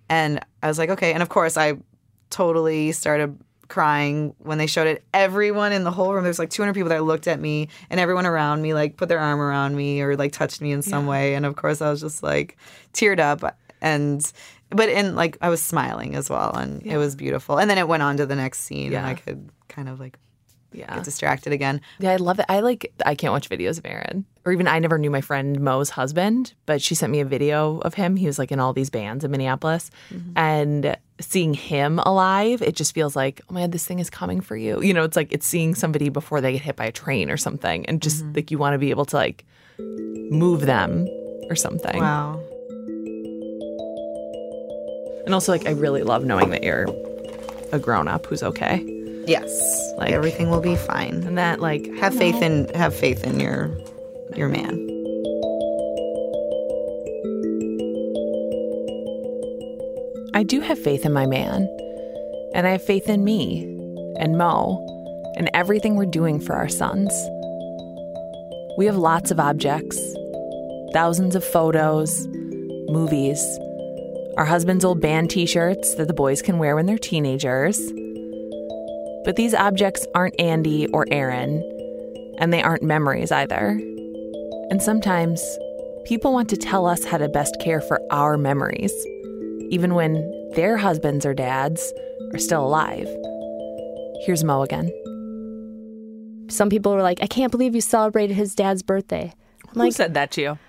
and 0.09 0.39
I 0.63 0.67
was 0.67 0.77
like, 0.77 0.89
okay. 0.89 1.13
And 1.13 1.21
of 1.21 1.29
course, 1.29 1.57
I 1.57 1.75
totally 2.29 2.91
started 2.91 3.37
crying 3.67 4.33
when 4.39 4.57
they 4.57 4.67
showed 4.67 4.87
it. 4.87 5.03
Everyone 5.13 5.73
in 5.73 5.83
the 5.83 5.91
whole 5.91 6.13
room, 6.13 6.23
there's 6.23 6.39
like 6.39 6.49
200 6.49 6.73
people 6.73 6.89
that 6.89 7.03
looked 7.03 7.27
at 7.27 7.39
me, 7.39 7.67
and 7.89 7.99
everyone 7.99 8.25
around 8.25 8.61
me 8.61 8.73
like 8.73 8.97
put 8.97 9.09
their 9.09 9.19
arm 9.19 9.39
around 9.39 9.75
me 9.75 10.01
or 10.01 10.15
like 10.15 10.31
touched 10.31 10.61
me 10.61 10.71
in 10.71 10.81
some 10.81 11.05
way. 11.05 11.35
And 11.35 11.45
of 11.45 11.55
course, 11.55 11.81
I 11.81 11.89
was 11.89 12.01
just 12.01 12.23
like 12.23 12.57
teared 12.93 13.19
up 13.19 13.57
and. 13.81 14.31
But 14.69 14.89
in 14.89 15.15
like 15.15 15.37
I 15.39 15.47
was 15.47 15.61
smiling 15.61 16.13
as 16.15 16.29
well, 16.29 16.53
and 16.53 16.85
it 16.85 16.97
was 16.97 17.15
beautiful. 17.15 17.57
And 17.57 17.69
then 17.69 17.77
it 17.77 17.87
went 17.87 18.03
on 18.03 18.17
to 18.17 18.25
the 18.25 18.35
next 18.35 18.59
scene, 18.63 18.91
and 18.99 19.07
I 19.07 19.13
could 19.13 19.49
kind 19.69 19.87
of 19.87 19.97
like 19.97 20.19
Yeah. 20.71 20.93
get 20.95 21.03
distracted 21.03 21.53
again. 21.53 21.81
Yeah, 21.99 22.11
I 22.11 22.17
love 22.17 22.39
it. 22.39 22.45
I 22.49 22.59
like 22.59 22.91
I 23.05 23.15
can't 23.15 23.31
watch 23.31 23.49
videos 23.49 23.77
of 23.77 23.85
Aaron. 23.85 24.25
Or 24.45 24.51
even 24.51 24.67
I 24.67 24.79
never 24.79 24.97
knew 24.97 25.09
my 25.09 25.21
friend 25.21 25.59
Mo's 25.59 25.89
husband, 25.89 26.53
but 26.65 26.81
she 26.81 26.95
sent 26.95 27.11
me 27.11 27.19
a 27.19 27.25
video 27.25 27.79
of 27.79 27.95
him. 27.95 28.15
He 28.15 28.27
was 28.27 28.39
like 28.39 28.51
in 28.51 28.59
all 28.59 28.73
these 28.73 28.89
bands 28.89 29.23
in 29.23 29.31
Minneapolis. 29.31 29.91
Mm-hmm. 30.13 30.37
And 30.37 30.97
seeing 31.19 31.53
him 31.53 31.99
alive, 31.99 32.61
it 32.61 32.75
just 32.75 32.93
feels 32.93 33.15
like, 33.15 33.41
oh 33.49 33.53
my 33.53 33.61
god, 33.61 33.71
this 33.71 33.85
thing 33.85 33.99
is 33.99 34.09
coming 34.09 34.39
for 34.39 34.55
you. 34.55 34.81
You 34.81 34.93
know, 34.93 35.03
it's 35.03 35.15
like 35.15 35.31
it's 35.31 35.45
seeing 35.45 35.75
somebody 35.75 36.09
before 36.09 36.41
they 36.41 36.53
get 36.53 36.61
hit 36.61 36.75
by 36.75 36.85
a 36.85 36.91
train 36.91 37.29
or 37.29 37.37
something. 37.37 37.85
And 37.87 38.01
just 38.01 38.23
mm-hmm. 38.23 38.33
like 38.35 38.51
you 38.51 38.57
want 38.57 38.73
to 38.73 38.77
be 38.77 38.89
able 38.89 39.05
to 39.05 39.15
like 39.15 39.45
move 39.79 40.61
them 40.61 41.07
or 41.49 41.55
something. 41.55 41.99
Wow. 41.99 42.39
And 45.25 45.33
also 45.33 45.51
like 45.51 45.65
I 45.65 45.71
really 45.71 46.03
love 46.03 46.23
knowing 46.23 46.51
that 46.51 46.63
you're 46.63 46.87
a 47.73 47.79
grown 47.79 48.07
up 48.07 48.25
who's 48.27 48.43
okay. 48.43 48.96
Yes. 49.27 49.93
Like- 49.97 50.11
everything 50.11 50.49
will 50.49 50.61
be 50.61 50.75
fine. 50.75 51.23
And 51.27 51.37
that 51.37 51.59
like 51.59 51.87
Have 51.97 52.15
faith 52.15 52.41
in 52.41 52.69
have 52.73 52.95
faith 52.95 53.23
in 53.23 53.39
your 53.39 53.77
your 54.35 54.49
man. 54.49 54.85
I 60.33 60.43
do 60.43 60.61
have 60.61 60.77
faith 60.77 61.03
in 61.03 61.13
my 61.13 61.25
man, 61.25 61.67
and 62.53 62.67
I 62.67 62.71
have 62.71 62.83
faith 62.83 63.09
in 63.09 63.23
me 63.23 63.63
and 64.19 64.37
Mo 64.37 64.83
and 65.35 65.49
everything 65.53 65.95
we're 65.95 66.05
doing 66.05 66.39
for 66.39 66.53
our 66.53 66.69
sons. 66.69 67.11
We 68.77 68.85
have 68.85 68.97
lots 68.97 69.31
of 69.31 69.39
objects, 69.39 69.97
thousands 70.93 71.35
of 71.35 71.43
photos, 71.43 72.27
movies, 72.89 73.43
our 74.37 74.45
husband's 74.45 74.85
old 74.85 75.01
band 75.01 75.31
t 75.31 75.47
shirts 75.47 75.95
that 75.95 76.07
the 76.07 76.13
boys 76.13 76.43
can 76.43 76.59
wear 76.59 76.75
when 76.75 76.85
they're 76.85 76.99
teenagers. 76.99 77.79
But 79.27 79.35
these 79.35 79.53
objects 79.53 80.07
aren't 80.15 80.39
Andy 80.39 80.87
or 80.93 81.05
Aaron, 81.11 81.61
and 82.37 82.53
they 82.53 82.63
aren't 82.63 82.81
memories 82.81 83.29
either. 83.29 83.71
And 84.69 84.81
sometimes 84.81 85.43
people 86.05 86.31
want 86.31 86.47
to 86.47 86.55
tell 86.55 86.85
us 86.85 87.03
how 87.03 87.17
to 87.17 87.27
best 87.27 87.59
care 87.59 87.81
for 87.81 87.99
our 88.09 88.37
memories 88.37 88.93
even 89.69 89.95
when 89.95 90.13
their 90.55 90.77
husbands 90.77 91.25
or 91.25 91.33
dads 91.33 91.91
are 92.33 92.39
still 92.39 92.65
alive. 92.65 93.05
Here's 94.25 94.45
Mo 94.45 94.61
again. 94.61 94.89
Some 96.49 96.69
people 96.69 96.93
were 96.93 97.01
like, 97.01 97.21
I 97.21 97.27
can't 97.27 97.51
believe 97.51 97.75
you 97.75 97.81
celebrated 97.81 98.33
his 98.33 98.55
dad's 98.55 98.81
birthday. 98.81 99.33
I'm 99.67 99.73
Who 99.73 99.79
like, 99.81 99.91
said 99.93 100.13
that 100.13 100.31
to 100.31 100.41
you? 100.41 100.59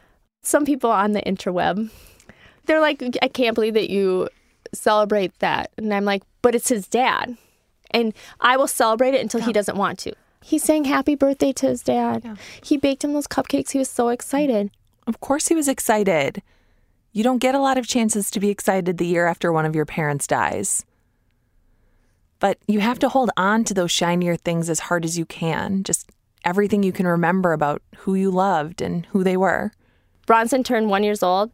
some 0.43 0.65
people 0.65 0.91
on 0.91 1.13
the 1.13 1.23
interweb, 1.23 1.91
they're 2.65 2.81
like, 2.81 3.05
I 3.23 3.29
can't 3.29 3.55
believe 3.55 3.75
that 3.75 3.89
you 3.89 4.29
celebrate 4.75 5.39
that. 5.39 5.71
And 5.77 5.95
I'm 5.95 6.05
like, 6.05 6.25
but 6.43 6.57
it's 6.57 6.71
his 6.71 6.89
dad. 6.89 7.37
And 7.91 8.15
I 8.41 8.57
will 8.57 8.67
celebrate 8.67 9.15
it 9.15 9.21
until 9.21 9.41
he 9.41 9.53
doesn't 9.53 9.77
want 9.77 9.99
to. 10.01 10.13
He 10.43 10.59
sang 10.59 10.85
happy 10.85 11.15
birthday 11.15 11.53
to 11.53 11.69
his 11.69 11.83
dad. 11.83 12.39
He 12.63 12.77
baked 12.77 13.05
him 13.05 13.13
those 13.13 13.27
cupcakes. 13.27 13.73
He 13.73 13.79
was 13.79 13.91
so 13.91 14.09
excited. 14.09 14.71
Of 15.07 15.21
course, 15.21 15.49
he 15.49 15.55
was 15.55 15.69
excited. 15.69 16.43
You 17.13 17.25
don't 17.25 17.39
get 17.39 17.55
a 17.55 17.61
lot 17.61 17.79
of 17.79 17.87
chances 17.87 18.31
to 18.31 18.41
be 18.41 18.51
excited 18.51 18.99
the 18.99 19.07
year 19.07 19.27
after 19.27 19.53
one 19.53 19.65
of 19.65 19.75
your 19.75 19.87
parents 19.87 20.27
dies. 20.27 20.85
But 22.41 22.59
you 22.69 22.81
have 22.81 22.99
to 23.01 23.09
hold 23.09 23.31
on 23.37 23.65
to 23.65 23.75
those 23.75 23.91
shinier 23.91 24.37
things 24.37 24.71
as 24.71 24.81
hard 24.81 25.05
as 25.05 25.19
you 25.19 25.25
can. 25.27 25.83
Just 25.83 26.11
everything 26.45 26.83
you 26.83 26.93
can 26.93 27.07
remember 27.07 27.53
about 27.53 27.83
who 27.99 28.15
you 28.15 28.31
loved 28.31 28.81
and 28.81 29.07
who 29.07 29.25
they 29.25 29.37
were. 29.37 29.73
Bronson 30.27 30.63
turned 30.63 30.89
one 30.89 31.03
years 31.03 31.23
old. 31.23 31.51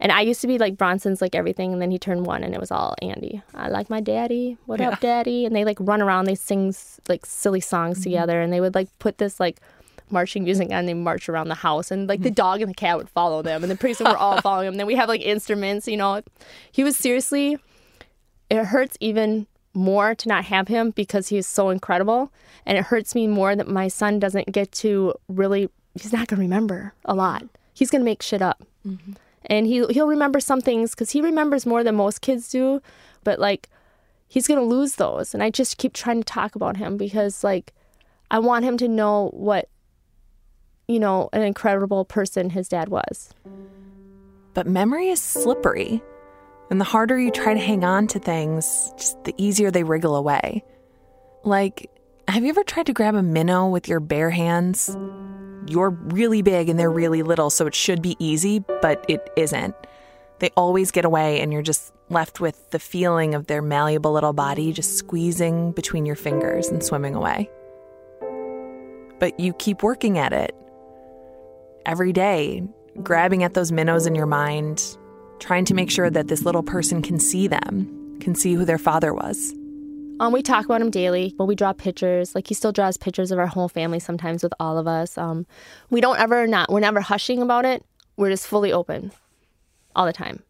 And 0.00 0.10
I 0.10 0.22
used 0.22 0.40
to 0.40 0.46
be 0.46 0.56
like 0.56 0.78
Bronson's 0.78 1.20
like 1.20 1.34
everything, 1.34 1.74
and 1.74 1.82
then 1.82 1.90
he 1.90 1.98
turned 1.98 2.24
one, 2.24 2.42
and 2.42 2.54
it 2.54 2.60
was 2.60 2.70
all 2.70 2.94
Andy. 3.02 3.42
I 3.54 3.68
like 3.68 3.90
my 3.90 4.00
daddy. 4.00 4.56
What 4.64 4.80
up, 4.80 4.98
daddy? 5.00 5.44
And 5.44 5.54
they 5.54 5.64
like 5.64 5.76
run 5.78 6.00
around, 6.00 6.24
they 6.24 6.34
sing 6.34 6.74
like 7.08 7.26
silly 7.26 7.60
songs 7.60 7.98
mm-hmm. 7.98 8.04
together, 8.04 8.40
and 8.40 8.50
they 8.50 8.60
would 8.60 8.74
like 8.74 8.88
put 8.98 9.18
this 9.18 9.38
like 9.38 9.60
marching 10.08 10.44
music 10.44 10.68
on, 10.68 10.78
and 10.78 10.88
they 10.88 10.94
march 10.94 11.28
around 11.28 11.48
the 11.48 11.54
house, 11.54 11.90
and 11.90 12.08
like 12.08 12.22
the 12.22 12.30
mm. 12.30 12.34
dog 12.34 12.62
and 12.62 12.70
the 12.70 12.74
cat 12.74 12.96
would 12.96 13.10
follow 13.10 13.42
them, 13.42 13.62
and 13.62 13.70
then 13.70 13.76
pretty 13.76 13.94
soon 13.94 14.06
we're 14.08 14.16
all 14.16 14.40
following 14.42 14.68
him. 14.68 14.76
then 14.76 14.86
we 14.86 14.96
have 14.96 15.08
like 15.08 15.20
instruments, 15.20 15.86
you 15.86 15.98
know. 15.98 16.22
He 16.72 16.82
was 16.82 16.96
seriously. 16.96 17.58
It 18.48 18.64
hurts 18.64 18.96
even 19.00 19.46
more 19.74 20.14
to 20.16 20.28
not 20.28 20.46
have 20.46 20.66
him 20.66 20.90
because 20.90 21.28
he 21.28 21.36
is 21.36 21.46
so 21.46 21.68
incredible, 21.68 22.32
and 22.64 22.78
it 22.78 22.84
hurts 22.84 23.14
me 23.14 23.26
more 23.26 23.54
that 23.54 23.68
my 23.68 23.88
son 23.88 24.18
doesn't 24.18 24.50
get 24.50 24.72
to 24.72 25.12
really. 25.28 25.68
He's 26.00 26.12
not 26.12 26.26
gonna 26.26 26.40
remember 26.40 26.94
a 27.04 27.14
lot. 27.14 27.44
He's 27.74 27.90
gonna 27.90 28.04
make 28.04 28.22
shit 28.22 28.40
up 28.40 28.64
mm-hmm. 28.86 29.12
And 29.46 29.66
he 29.66 29.84
he'll 29.90 30.08
remember 30.08 30.40
some 30.40 30.60
things 30.60 30.90
because 30.90 31.10
he 31.10 31.20
remembers 31.20 31.66
more 31.66 31.82
than 31.82 31.94
most 31.94 32.20
kids 32.20 32.48
do, 32.48 32.80
but 33.24 33.38
like 33.38 33.68
he's 34.28 34.46
gonna 34.46 34.62
lose 34.62 34.96
those. 34.96 35.34
And 35.34 35.42
I 35.42 35.50
just 35.50 35.78
keep 35.78 35.92
trying 35.92 36.20
to 36.20 36.24
talk 36.24 36.54
about 36.54 36.76
him 36.76 36.96
because 36.96 37.42
like 37.42 37.72
I 38.30 38.38
want 38.38 38.64
him 38.64 38.76
to 38.78 38.88
know 38.88 39.30
what 39.32 39.68
you 40.88 41.00
know 41.00 41.28
an 41.32 41.42
incredible 41.42 42.04
person 42.04 42.50
his 42.50 42.68
dad 42.68 42.88
was. 42.88 43.32
But 44.54 44.66
memory 44.66 45.08
is 45.08 45.20
slippery. 45.20 46.02
And 46.70 46.80
the 46.80 46.84
harder 46.84 47.18
you 47.18 47.32
try 47.32 47.52
to 47.52 47.58
hang 47.58 47.82
on 47.82 48.06
to 48.08 48.20
things, 48.20 48.92
just 48.96 49.24
the 49.24 49.34
easier 49.36 49.72
they 49.72 49.82
wriggle 49.82 50.14
away. 50.14 50.62
Like, 51.42 51.90
have 52.28 52.44
you 52.44 52.50
ever 52.50 52.62
tried 52.62 52.86
to 52.86 52.92
grab 52.92 53.16
a 53.16 53.24
minnow 53.24 53.68
with 53.68 53.88
your 53.88 53.98
bare 53.98 54.30
hands? 54.30 54.96
You're 55.70 55.90
really 55.90 56.42
big 56.42 56.68
and 56.68 56.78
they're 56.80 56.90
really 56.90 57.22
little, 57.22 57.48
so 57.48 57.66
it 57.68 57.76
should 57.76 58.02
be 58.02 58.16
easy, 58.18 58.58
but 58.82 59.04
it 59.08 59.30
isn't. 59.36 59.74
They 60.40 60.50
always 60.56 60.90
get 60.90 61.04
away, 61.04 61.40
and 61.40 61.52
you're 61.52 61.62
just 61.62 61.92
left 62.08 62.40
with 62.40 62.70
the 62.70 62.80
feeling 62.80 63.34
of 63.36 63.46
their 63.46 63.62
malleable 63.62 64.12
little 64.12 64.32
body 64.32 64.72
just 64.72 64.96
squeezing 64.98 65.70
between 65.70 66.06
your 66.06 66.16
fingers 66.16 66.66
and 66.66 66.82
swimming 66.82 67.14
away. 67.14 67.48
But 69.20 69.38
you 69.38 69.52
keep 69.52 69.84
working 69.84 70.18
at 70.18 70.32
it 70.32 70.56
every 71.86 72.12
day, 72.12 72.64
grabbing 73.02 73.44
at 73.44 73.54
those 73.54 73.70
minnows 73.70 74.06
in 74.06 74.16
your 74.16 74.26
mind, 74.26 74.96
trying 75.38 75.66
to 75.66 75.74
make 75.74 75.90
sure 75.90 76.10
that 76.10 76.26
this 76.26 76.42
little 76.42 76.64
person 76.64 77.00
can 77.00 77.20
see 77.20 77.46
them, 77.46 78.18
can 78.18 78.34
see 78.34 78.54
who 78.54 78.64
their 78.64 78.78
father 78.78 79.14
was. 79.14 79.54
Um, 80.20 80.34
we 80.34 80.42
talk 80.42 80.66
about 80.66 80.82
him 80.82 80.90
daily. 80.90 81.34
Well, 81.38 81.48
we 81.48 81.54
draw 81.54 81.72
pictures. 81.72 82.34
Like 82.34 82.46
he 82.46 82.54
still 82.54 82.72
draws 82.72 82.98
pictures 82.98 83.30
of 83.32 83.38
our 83.38 83.46
whole 83.46 83.70
family 83.70 83.98
sometimes 83.98 84.42
with 84.42 84.52
all 84.60 84.76
of 84.76 84.86
us. 84.86 85.16
Um, 85.16 85.46
we 85.88 86.02
don't 86.02 86.18
ever 86.18 86.46
not. 86.46 86.70
We're 86.70 86.80
never 86.80 87.00
hushing 87.00 87.40
about 87.40 87.64
it. 87.64 87.82
We're 88.18 88.28
just 88.28 88.46
fully 88.46 88.70
open, 88.70 89.12
all 89.96 90.04
the 90.04 90.12
time. 90.12 90.42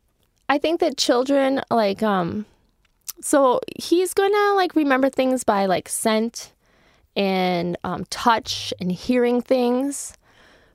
I 0.48 0.58
think 0.58 0.80
that 0.80 0.96
children 0.96 1.62
like 1.70 2.02
um, 2.02 2.46
so 3.20 3.60
he's 3.76 4.12
gonna 4.12 4.54
like 4.56 4.74
remember 4.74 5.08
things 5.08 5.44
by 5.44 5.66
like 5.66 5.88
scent 5.88 6.52
and 7.14 7.78
um, 7.84 8.06
touch 8.10 8.74
and 8.80 8.90
hearing 8.90 9.40
things. 9.40 10.14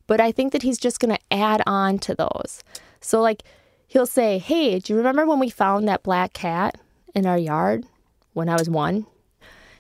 But 0.08 0.22
I 0.22 0.32
think 0.32 0.54
that 0.54 0.62
he's 0.62 0.78
just 0.78 1.02
gonna 1.02 1.20
add 1.30 1.62
on 1.68 2.00
to 2.00 2.16
those. 2.16 2.64
So 3.02 3.20
like 3.20 3.44
he'll 3.88 4.06
say, 4.06 4.38
"Hey, 4.38 4.80
do 4.80 4.94
you 4.94 4.98
remember 4.98 5.26
when 5.26 5.40
we 5.40 5.50
found 5.50 5.86
that 5.90 6.02
black 6.02 6.32
cat 6.32 6.80
in 7.14 7.26
our 7.26 7.38
yard?" 7.38 7.86
When 8.36 8.50
I 8.50 8.56
was 8.56 8.70
one. 8.70 9.08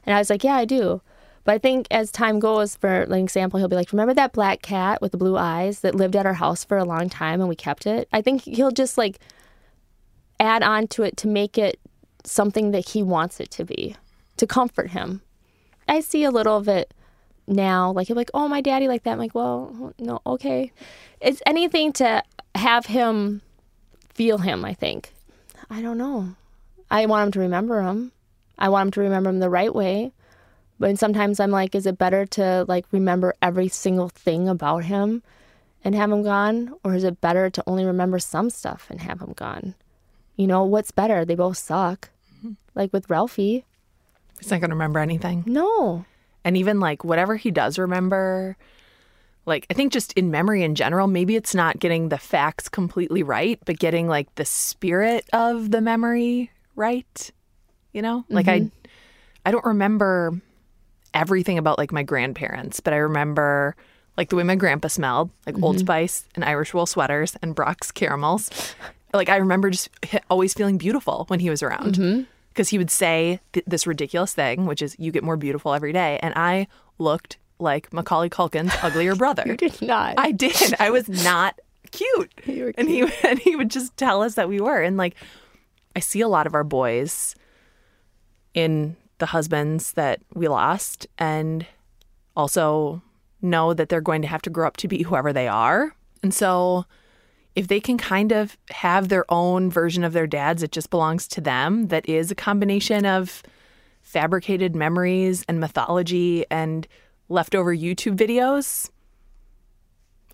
And 0.05 0.15
I 0.15 0.19
was 0.19 0.29
like, 0.29 0.43
yeah, 0.43 0.55
I 0.55 0.65
do. 0.65 1.01
But 1.43 1.55
I 1.55 1.57
think 1.59 1.87
as 1.91 2.11
time 2.11 2.39
goes, 2.39 2.75
for 2.75 3.05
like 3.07 3.21
example, 3.21 3.59
he'll 3.59 3.67
be 3.67 3.75
like, 3.75 3.91
remember 3.91 4.15
that 4.15 4.33
black 4.33 4.63
cat 4.63 5.01
with 5.01 5.11
the 5.11 5.17
blue 5.17 5.37
eyes 5.37 5.81
that 5.81 5.93
lived 5.93 6.15
at 6.15 6.25
our 6.25 6.33
house 6.33 6.63
for 6.63 6.77
a 6.77 6.85
long 6.85 7.09
time 7.09 7.39
and 7.39 7.49
we 7.49 7.55
kept 7.55 7.85
it? 7.85 8.07
I 8.11 8.21
think 8.21 8.43
he'll 8.43 8.71
just 8.71 8.97
like 8.97 9.19
add 10.39 10.63
on 10.63 10.87
to 10.87 11.03
it 11.03 11.17
to 11.17 11.27
make 11.27 11.57
it 11.57 11.79
something 12.23 12.71
that 12.71 12.89
he 12.89 13.03
wants 13.03 13.39
it 13.39 13.51
to 13.51 13.65
be, 13.65 13.95
to 14.37 14.47
comfort 14.47 14.91
him. 14.91 15.21
I 15.87 15.99
see 15.99 16.23
a 16.23 16.31
little 16.31 16.57
of 16.57 16.67
it 16.67 16.93
now. 17.47 17.91
Like 17.91 18.07
he'll 18.07 18.15
be 18.15 18.21
like, 18.21 18.31
oh, 18.33 18.47
my 18.47 18.61
daddy 18.61 18.87
like 18.87 19.03
that. 19.03 19.11
I'm 19.11 19.19
like, 19.19 19.35
well, 19.35 19.93
no, 19.99 20.21
okay. 20.25 20.71
It's 21.21 21.43
anything 21.45 21.93
to 21.93 22.23
have 22.55 22.87
him 22.87 23.41
feel 24.13 24.39
him, 24.39 24.65
I 24.65 24.73
think. 24.73 25.13
I 25.69 25.81
don't 25.81 25.97
know. 25.97 26.35
I 26.89 27.05
want 27.05 27.27
him 27.27 27.31
to 27.33 27.39
remember 27.39 27.81
him. 27.81 28.13
I 28.57 28.69
want 28.69 28.87
him 28.87 28.91
to 28.91 29.01
remember 29.01 29.29
him 29.29 29.39
the 29.39 29.49
right 29.49 29.73
way. 29.73 30.11
But 30.79 30.99
sometimes 30.99 31.39
I'm 31.39 31.51
like, 31.51 31.73
is 31.73 31.85
it 31.85 31.97
better 31.97 32.25
to 32.27 32.65
like 32.67 32.85
remember 32.91 33.33
every 33.41 33.69
single 33.69 34.09
thing 34.09 34.49
about 34.49 34.83
him 34.83 35.23
and 35.83 35.95
have 35.95 36.11
him 36.11 36.23
gone? 36.23 36.73
Or 36.83 36.93
is 36.93 37.03
it 37.03 37.21
better 37.21 37.49
to 37.49 37.63
only 37.65 37.85
remember 37.85 38.19
some 38.19 38.49
stuff 38.49 38.87
and 38.89 39.01
have 39.01 39.21
him 39.21 39.33
gone? 39.33 39.75
You 40.35 40.47
know, 40.47 40.63
what's 40.65 40.91
better? 40.91 41.23
They 41.23 41.35
both 41.35 41.57
suck. 41.57 42.09
Mm-hmm. 42.37 42.53
Like 42.73 42.91
with 42.91 43.09
Ralphie. 43.09 43.63
He's 44.39 44.51
not 44.51 44.59
going 44.59 44.69
to 44.69 44.75
remember 44.75 44.99
anything. 44.99 45.43
No. 45.45 46.05
And 46.43 46.57
even 46.57 46.79
like 46.81 47.05
whatever 47.05 47.37
he 47.37 47.51
does 47.51 47.79
remember, 47.79 48.57
like 49.45 49.65
I 49.69 49.73
think 49.73 49.93
just 49.93 50.11
in 50.13 50.29
memory 50.29 50.63
in 50.63 50.75
general, 50.75 51.07
maybe 51.07 51.37
it's 51.37 51.55
not 51.55 51.79
getting 51.79 52.09
the 52.09 52.17
facts 52.17 52.67
completely 52.67 53.23
right, 53.23 53.59
but 53.65 53.79
getting 53.79 54.09
like 54.09 54.33
the 54.35 54.45
spirit 54.45 55.25
of 55.31 55.71
the 55.71 55.81
memory 55.81 56.51
right. 56.75 57.31
You 57.95 58.01
know? 58.01 58.25
Like 58.29 58.49
I 58.49 58.59
mm-hmm. 58.59 58.87
I 59.45 59.51
don't 59.51 59.65
remember 59.65 60.39
everything 61.13 61.57
about 61.57 61.77
like 61.77 61.91
my 61.91 62.03
grandparents, 62.03 62.81
but 62.81 62.93
I 62.93 62.97
remember 62.97 63.75
like 64.17 64.29
the 64.29 64.35
way 64.35 64.43
my 64.43 64.55
grandpa 64.55 64.89
smelled, 64.89 65.29
like 65.45 65.55
Old 65.61 65.77
mm-hmm. 65.77 65.85
Spice 65.85 66.27
and 66.35 66.43
Irish 66.43 66.73
wool 66.73 66.85
sweaters 66.85 67.37
and 67.41 67.55
Brach's 67.55 67.91
caramels. 67.91 68.75
Like 69.13 69.29
I 69.29 69.37
remember 69.37 69.69
just 69.69 69.89
always 70.29 70.53
feeling 70.53 70.77
beautiful 70.77 71.23
when 71.29 71.39
he 71.39 71.49
was 71.49 71.63
around. 71.63 71.95
Mm-hmm. 71.95 72.23
Because 72.49 72.69
he 72.69 72.77
would 72.77 72.91
say 72.91 73.41
th- 73.51 73.65
this 73.65 73.85
ridiculous 73.85 74.33
thing, 74.33 74.65
which 74.65 74.81
is 74.81 74.95
you 74.97 75.11
get 75.11 75.23
more 75.23 75.35
beautiful 75.35 75.73
every 75.73 75.91
day. 75.91 76.19
And 76.21 76.33
I 76.37 76.67
looked 76.99 77.37
like 77.59 77.91
Macaulay 77.91 78.29
Culkin's 78.29 78.73
uglier 78.81 79.15
brother. 79.17 79.43
You 79.45 79.57
did 79.57 79.81
not. 79.81 80.15
I 80.17 80.31
did. 80.31 80.73
I 80.79 80.89
was 80.89 81.07
not 81.23 81.59
cute. 81.91 82.33
You 82.45 82.65
were 82.65 82.73
And 82.77 82.89
he 82.89 83.01
and 83.23 83.39
he 83.39 83.55
would 83.55 83.71
just 83.71 83.95
tell 83.97 84.21
us 84.21 84.35
that 84.35 84.49
we 84.49 84.59
were. 84.59 84.81
And 84.81 84.97
like 84.97 85.15
I 85.95 85.99
see 85.99 86.21
a 86.21 86.27
lot 86.27 86.47
of 86.47 86.53
our 86.53 86.63
boys 86.63 87.35
in 88.55 88.95
the 89.19 89.27
husbands 89.27 89.93
that 89.93 90.21
we 90.33 90.47
lost 90.47 91.05
and 91.19 91.65
also 92.35 93.01
know 93.41 93.73
that 93.73 93.89
they're 93.89 94.01
going 94.01 94.23
to 94.23 94.27
have 94.27 94.41
to 94.41 94.49
grow 94.49 94.65
up 94.65 94.77
to 94.77 94.87
be 94.87 95.03
whoever 95.03 95.31
they 95.31 95.47
are. 95.47 95.95
And 96.23 96.33
so 96.33 96.85
if 97.55 97.67
they 97.67 97.79
can 97.79 97.97
kind 97.97 98.31
of 98.31 98.57
have 98.71 99.07
their 99.07 99.31
own 99.31 99.69
version 99.69 100.03
of 100.03 100.13
their 100.13 100.27
dads, 100.27 100.63
it 100.63 100.71
just 100.71 100.89
belongs 100.89 101.27
to 101.29 101.41
them, 101.41 101.87
that 101.87 102.07
is 102.09 102.31
a 102.31 102.35
combination 102.35 103.05
of 103.05 103.43
fabricated 104.01 104.75
memories 104.75 105.45
and 105.47 105.59
mythology 105.59 106.45
and 106.49 106.87
leftover 107.29 107.75
YouTube 107.75 108.17
videos. 108.17 108.89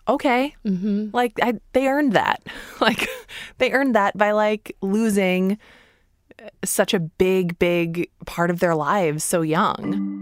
Okay. 0.08 0.56
Mm-hmm. 0.66 1.10
Like 1.14 1.34
I, 1.42 1.54
they 1.74 1.88
earned 1.88 2.14
that. 2.14 2.44
Like 2.82 3.08
they 3.60 3.72
earned 3.72 3.94
that 3.94 4.18
by 4.18 4.32
like 4.32 4.76
losing 4.82 5.60
such 6.64 6.94
a 6.94 7.00
big, 7.00 7.58
big 7.60 8.10
part 8.26 8.50
of 8.50 8.60
their 8.60 8.76
lives 8.76 9.24
so 9.24 9.42
young. 9.42 10.22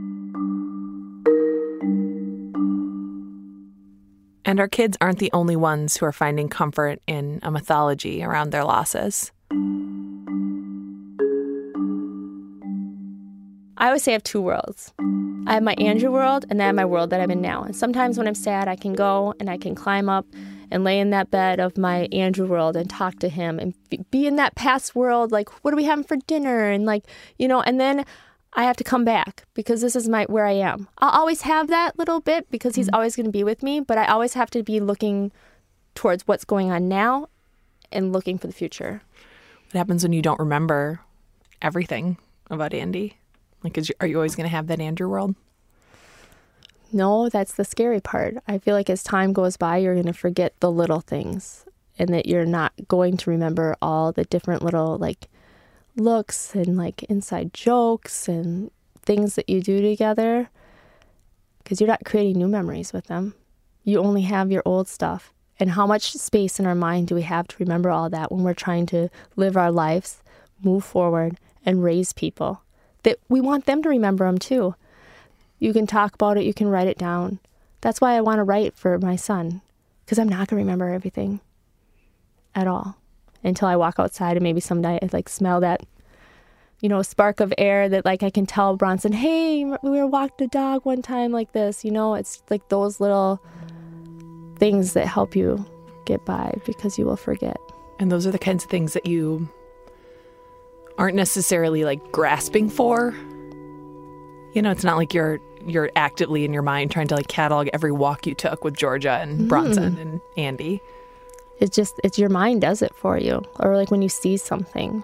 And 4.46 4.60
our 4.60 4.68
kids 4.68 4.98
aren't 5.00 5.20
the 5.20 5.30
only 5.32 5.56
ones 5.56 5.98
who 5.98 6.06
are 6.06 6.12
finding 6.12 6.50
comfort 6.50 7.00
in 7.06 7.40
a 7.44 7.52
mythology 7.52 8.24
around 8.24 8.52
their 8.52 8.64
losses. 8.64 9.32
I 13.78 13.88
always 13.88 14.04
say 14.04 14.12
I 14.12 14.14
have 14.14 14.24
two 14.24 14.42
worlds. 14.42 14.92
I 15.48 15.54
have 15.54 15.64
my 15.64 15.74
Andrew 15.74 16.12
world, 16.12 16.46
and 16.50 16.60
then 16.60 16.76
my 16.76 16.86
world 16.86 17.12
that 17.12 17.22
I'm 17.22 17.32
in 17.32 17.42
now. 17.42 17.64
And 17.64 17.76
sometimes 17.76 18.18
when 18.18 18.28
I'm 18.28 18.36
sad, 18.36 18.68
I 18.68 18.76
can 18.76 18.94
go 18.94 19.34
and 19.40 19.50
I 19.50 19.58
can 19.58 19.74
climb 19.74 20.10
up 20.10 20.26
and 20.72 20.84
lay 20.84 21.00
in 21.00 21.10
that 21.10 21.32
bed 21.32 21.60
of 21.60 21.78
my 21.78 22.08
Andrew 22.12 22.46
world 22.46 22.76
and 22.76 22.90
talk 22.90 23.20
to 23.20 23.30
him 23.30 23.60
and 23.60 23.74
be 24.12 24.28
in 24.28 24.36
that 24.38 24.56
past 24.56 24.96
world. 24.96 25.32
Like, 25.32 25.50
what 25.64 25.74
are 25.74 25.78
we 25.78 25.86
having 25.86 26.04
for 26.04 26.18
dinner? 26.28 26.70
And 26.70 26.86
like, 26.86 27.06
you 27.38 27.48
know, 27.48 27.62
and 27.62 27.80
then 27.80 28.06
I 28.54 28.64
have 28.64 28.78
to 28.78 28.84
come 28.84 29.06
back 29.06 29.46
because 29.54 29.82
this 29.82 29.96
is 29.96 30.10
my 30.10 30.26
where 30.26 30.46
I 30.46 30.54
am. 30.54 30.88
I'll 30.98 31.20
always 31.20 31.42
have 31.42 31.68
that 31.68 31.98
little 31.98 32.20
bit 32.20 32.50
because 32.50 32.76
he's 32.76 32.88
mm-hmm. 32.88 32.96
always 32.96 33.16
going 33.16 33.26
to 33.26 33.32
be 33.32 33.44
with 33.44 33.62
me, 33.64 33.80
but 33.80 33.98
I 33.98 34.06
always 34.06 34.34
have 34.34 34.50
to 34.52 34.64
be 34.64 34.80
looking 34.80 35.32
towards 35.96 36.28
what's 36.28 36.46
going 36.46 36.72
on 36.72 36.88
now 36.88 37.28
and 37.92 38.14
looking 38.14 38.38
for 38.38 38.48
the 38.48 38.54
future. 38.54 39.02
What 39.68 39.78
happens 39.78 40.04
when 40.04 40.14
you 40.14 40.22
don't 40.22 40.40
remember 40.40 41.02
everything 41.62 42.18
about 42.50 42.74
Andy? 42.74 43.18
Like, 43.64 43.78
is 43.78 43.90
you, 43.90 43.96
are 44.02 44.08
you 44.08 44.16
always 44.16 44.36
going 44.36 44.50
to 44.50 44.56
have 44.56 44.68
that 44.68 44.80
Andrew 44.80 45.10
world? 45.10 45.36
No, 46.92 47.30
that's 47.30 47.54
the 47.54 47.66
scary 47.66 48.00
part. 48.00 48.36
I 48.48 48.58
feel 48.58 48.76
like 48.76 48.90
as 48.90 49.04
time 49.04 49.34
goes 49.34 49.58
by, 49.58 49.78
you're 49.78 49.94
going 49.94 50.06
to 50.08 50.14
forget 50.14 50.54
the 50.60 50.72
little 50.72 51.02
things 51.02 51.66
and 52.00 52.10
that 52.14 52.26
you're 52.26 52.46
not 52.46 52.74
going 52.88 53.18
to 53.18 53.30
remember 53.30 53.76
all 53.82 54.12
the 54.12 54.24
different 54.24 54.64
little 54.64 54.98
like 54.98 55.28
looks 55.96 56.56
and 56.56 56.78
like 56.78 57.04
inside 57.04 57.54
jokes 57.54 58.28
and 58.28 58.72
things 59.02 59.36
that 59.36 59.50
you 59.50 59.62
do 59.62 59.82
together 59.82 60.50
because 61.64 61.80
you're 61.80 61.88
not 61.88 62.06
creating 62.06 62.38
new 62.38 62.48
memories 62.48 62.94
with 62.94 63.06
them. 63.06 63.36
You 63.84 64.00
only 64.00 64.24
have 64.24 64.52
your 64.52 64.64
old 64.66 64.88
stuff. 64.88 65.32
And 65.60 65.72
how 65.72 65.86
much 65.86 66.14
space 66.14 66.60
in 66.60 66.66
our 66.66 66.76
mind 66.76 67.08
do 67.10 67.16
we 67.16 67.24
have 67.24 67.48
to 67.50 67.56
remember 67.60 67.90
all 67.90 68.10
that 68.10 68.32
when 68.32 68.44
we're 68.44 68.54
trying 68.54 68.86
to 68.88 69.10
live 69.36 69.58
our 69.58 69.72
lives, 69.72 70.22
move 70.64 70.86
forward, 70.86 71.38
and 71.66 71.84
raise 71.84 72.14
people? 72.14 72.62
That 73.04 73.20
we 73.28 73.42
want 73.42 73.66
them 73.66 73.84
to 73.84 73.90
remember 73.90 74.26
them 74.26 74.38
too. 74.38 74.76
You 75.60 75.74
can 75.74 75.86
talk 75.86 76.16
about 76.16 76.38
it, 76.38 76.46
you 76.46 76.54
can 76.54 76.68
write 76.68 76.88
it 76.88 76.98
down. 76.98 77.40
That's 77.82 78.02
why 78.02 78.16
I 78.16 78.22
want 78.22 78.40
to 78.40 78.44
write 78.44 78.76
for 78.76 78.98
my 78.98 79.16
son 79.16 79.62
because 80.04 80.18
I'm 80.18 80.28
not 80.28 80.48
going 80.48 80.60
to 80.60 80.66
remember 80.66 80.90
everything 80.90 81.40
at 82.56 82.68
all 82.68 82.98
until 83.44 83.68
I 83.68 83.76
walk 83.76 84.00
outside 84.00 84.38
and 84.38 84.44
maybe 84.44 84.60
someday 84.60 85.00
I 85.02 85.10
like 85.12 85.30
smell 85.30 85.60
that 85.62 85.82
you 86.82 86.90
know 86.90 87.02
spark 87.02 87.40
of 87.40 87.54
air 87.58 87.90
that 87.90 88.06
like 88.06 88.24
I 88.24 88.30
can 88.30 88.46
tell 88.46 88.76
Bronson, 88.76 89.12
"Hey, 89.12 89.66
we 89.66 89.90
were 89.90 90.08
walking 90.08 90.36
the 90.40 90.48
dog 90.48 90.86
one 90.86 91.02
time 91.02 91.32
like 91.32 91.52
this." 91.52 91.84
You 91.84 91.92
know, 91.92 92.16
it's 92.16 92.42
like 92.50 92.68
those 92.70 93.00
little 93.00 93.42
things 94.58 94.94
that 94.94 95.08
help 95.08 95.36
you 95.36 95.66
get 96.06 96.26
by 96.26 96.54
because 96.66 96.98
you 96.98 97.06
will 97.06 97.18
forget. 97.18 97.58
And 98.00 98.12
those 98.12 98.26
are 98.26 98.32
the 98.32 98.40
kinds 98.40 98.64
of 98.64 98.70
things 98.70 98.94
that 98.94 99.06
you 99.06 99.50
aren't 100.98 101.16
necessarily 101.16 101.84
like 101.84 102.12
grasping 102.12 102.70
for. 102.70 103.14
You 104.54 104.62
know, 104.62 104.72
it's 104.72 104.84
not 104.84 104.98
like 104.98 105.14
you're 105.14 105.40
you're 105.70 105.92
actively 105.96 106.46
in 106.46 106.54
your 106.54 106.62
mind 106.62 106.92
trying 106.92 107.08
to 107.08 107.16
like 107.16 107.28
catalog 107.28 107.70
every 107.74 107.92
walk 107.92 108.26
you 108.26 108.36
took 108.36 108.64
with 108.64 108.76
Georgia 108.76 109.20
and 109.22 109.42
mm. 109.42 109.48
Bronson 109.48 109.98
and 109.98 110.22
Andy. 110.38 110.82
It's 111.60 111.76
just 111.76 112.00
it's 112.04 112.18
your 112.18 112.30
mind 112.30 112.62
does 112.62 112.82
it 112.82 112.96
for 112.96 113.18
you. 113.18 113.42
Or 113.60 113.76
like 113.76 113.92
when 113.92 114.02
you 114.02 114.10
see 114.10 114.38
something. 114.38 115.04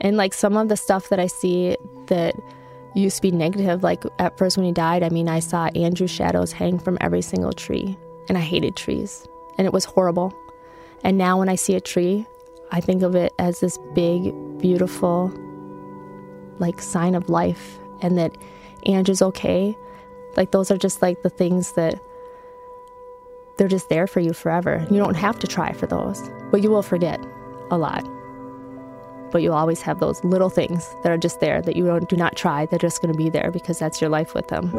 And 0.00 0.16
like 0.16 0.34
some 0.34 0.56
of 0.56 0.68
the 0.68 0.76
stuff 0.76 1.08
that 1.08 1.20
I 1.20 1.26
see 1.26 1.76
that 2.06 2.36
used 2.94 3.16
to 3.16 3.22
be 3.22 3.30
negative, 3.30 3.82
like 3.82 4.04
at 4.18 4.38
first 4.38 4.56
when 4.56 4.66
he 4.66 4.72
died, 4.72 5.02
I 5.02 5.08
mean 5.08 5.28
I 5.28 5.40
saw 5.40 5.66
Andrew's 5.68 6.10
shadows 6.10 6.52
hang 6.52 6.78
from 6.78 6.98
every 7.00 7.22
single 7.22 7.52
tree. 7.52 7.96
And 8.28 8.38
I 8.38 8.42
hated 8.42 8.76
trees. 8.76 9.26
And 9.58 9.66
it 9.66 9.72
was 9.72 9.84
horrible. 9.84 10.32
And 11.02 11.18
now 11.18 11.38
when 11.38 11.48
I 11.48 11.54
see 11.54 11.74
a 11.74 11.80
tree, 11.80 12.26
I 12.72 12.80
think 12.80 13.02
of 13.02 13.14
it 13.14 13.32
as 13.38 13.60
this 13.60 13.78
big, 13.94 14.32
beautiful 14.58 15.32
like 16.58 16.80
sign 16.80 17.14
of 17.14 17.28
life 17.28 17.78
and 18.00 18.16
that 18.18 18.36
Andrew's 18.86 19.22
okay. 19.22 19.76
Like 20.36 20.50
those 20.50 20.70
are 20.70 20.76
just 20.76 21.02
like 21.02 21.22
the 21.22 21.30
things 21.30 21.72
that 21.72 22.00
they're 23.56 23.68
just 23.68 23.88
there 23.88 24.06
for 24.06 24.20
you 24.20 24.32
forever. 24.32 24.86
You 24.90 24.98
don't 24.98 25.14
have 25.14 25.38
to 25.40 25.46
try 25.46 25.72
for 25.72 25.86
those, 25.86 26.30
but 26.50 26.62
you 26.62 26.70
will 26.70 26.82
forget 26.82 27.24
a 27.70 27.78
lot. 27.78 28.08
But 29.30 29.42
you'll 29.42 29.54
always 29.54 29.80
have 29.82 30.00
those 30.00 30.22
little 30.24 30.50
things 30.50 30.94
that 31.02 31.10
are 31.10 31.18
just 31.18 31.40
there 31.40 31.62
that 31.62 31.76
you 31.76 31.86
don't 31.86 32.08
do 32.08 32.16
not 32.16 32.36
try. 32.36 32.66
They're 32.66 32.78
just 32.78 33.00
going 33.00 33.12
to 33.12 33.18
be 33.18 33.30
there 33.30 33.50
because 33.50 33.78
that's 33.78 34.00
your 34.00 34.10
life 34.10 34.34
with 34.34 34.48
them. 34.48 34.70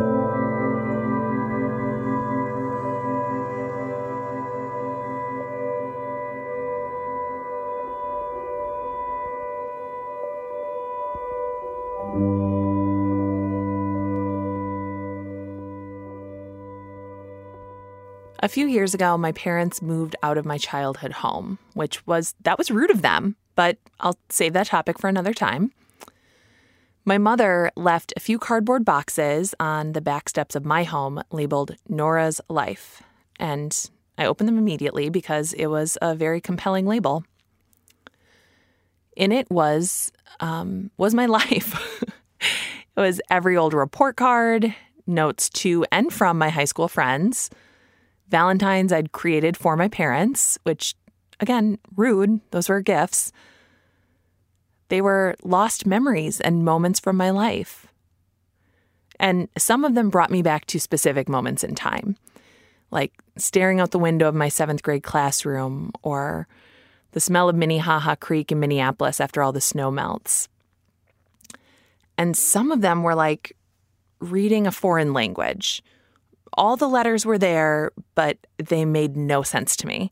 A 18.45 18.47
few 18.47 18.67
years 18.67 18.93
ago, 18.93 19.17
my 19.17 19.31
parents 19.31 19.81
moved 19.81 20.15
out 20.21 20.37
of 20.37 20.45
my 20.45 20.59
childhood 20.59 21.13
home, 21.13 21.57
which 21.73 22.05
was 22.05 22.35
that 22.43 22.59
was 22.59 22.69
rude 22.69 22.91
of 22.91 23.01
them, 23.01 23.35
but 23.55 23.79
I'll 23.99 24.19
save 24.29 24.53
that 24.53 24.67
topic 24.67 24.99
for 24.99 25.07
another 25.07 25.33
time. 25.33 25.71
My 27.05 27.17
mother 27.17 27.71
left 27.75 28.13
a 28.15 28.19
few 28.19 28.37
cardboard 28.37 28.85
boxes 28.85 29.55
on 29.59 29.93
the 29.93 29.99
back 29.99 30.29
steps 30.29 30.55
of 30.55 30.63
my 30.63 30.83
home 30.83 31.23
labeled 31.31 31.75
Nora's 31.89 32.39
Life, 32.47 33.01
and 33.39 33.89
I 34.15 34.27
opened 34.27 34.47
them 34.47 34.59
immediately 34.59 35.09
because 35.09 35.53
it 35.53 35.65
was 35.65 35.97
a 35.99 36.13
very 36.13 36.39
compelling 36.39 36.85
label. 36.85 37.23
In 39.17 39.31
it 39.31 39.49
was 39.49 40.11
um, 40.39 40.91
was 40.97 41.15
my 41.15 41.25
life. 41.39 41.73
it 42.39 42.99
was 42.99 43.19
every 43.31 43.57
old 43.57 43.73
report 43.73 44.17
card, 44.17 44.75
notes 45.07 45.49
to 45.49 45.83
and 45.91 46.13
from 46.13 46.37
my 46.37 46.49
high 46.49 46.65
school 46.65 46.87
friends, 46.87 47.49
Valentines 48.35 48.91
I'd 48.91 49.13
created 49.13 49.55
for 49.55 49.77
my 49.77 49.87
parents, 49.87 50.59
which 50.63 50.93
again, 51.39 51.77
rude. 51.95 52.41
Those 52.51 52.67
were 52.67 52.81
gifts. 52.81 53.31
They 54.89 54.99
were 54.99 55.37
lost 55.41 55.85
memories 55.85 56.41
and 56.41 56.65
moments 56.65 56.99
from 56.99 57.15
my 57.15 57.29
life. 57.29 57.87
And 59.21 59.47
some 59.57 59.85
of 59.85 59.95
them 59.95 60.09
brought 60.09 60.31
me 60.31 60.41
back 60.41 60.65
to 60.65 60.81
specific 60.81 61.29
moments 61.29 61.63
in 61.63 61.75
time, 61.75 62.17
like 62.91 63.13
staring 63.37 63.79
out 63.79 63.91
the 63.91 63.99
window 63.99 64.27
of 64.27 64.35
my 64.35 64.49
seventh 64.49 64.83
grade 64.83 65.03
classroom 65.03 65.93
or 66.03 66.45
the 67.11 67.21
smell 67.21 67.47
of 67.47 67.55
Minnehaha 67.55 68.15
Creek 68.15 68.51
in 68.51 68.59
Minneapolis 68.59 69.21
after 69.21 69.41
all 69.41 69.53
the 69.53 69.61
snow 69.61 69.89
melts. 69.89 70.49
And 72.17 72.35
some 72.35 72.73
of 72.73 72.81
them 72.81 73.01
were 73.01 73.15
like 73.15 73.55
reading 74.19 74.67
a 74.67 74.73
foreign 74.73 75.13
language. 75.13 75.81
All 76.55 76.77
the 76.77 76.87
letters 76.87 77.25
were 77.25 77.37
there, 77.37 77.91
but 78.15 78.37
they 78.57 78.85
made 78.85 79.17
no 79.17 79.43
sense 79.43 79.75
to 79.77 79.87
me. 79.87 80.11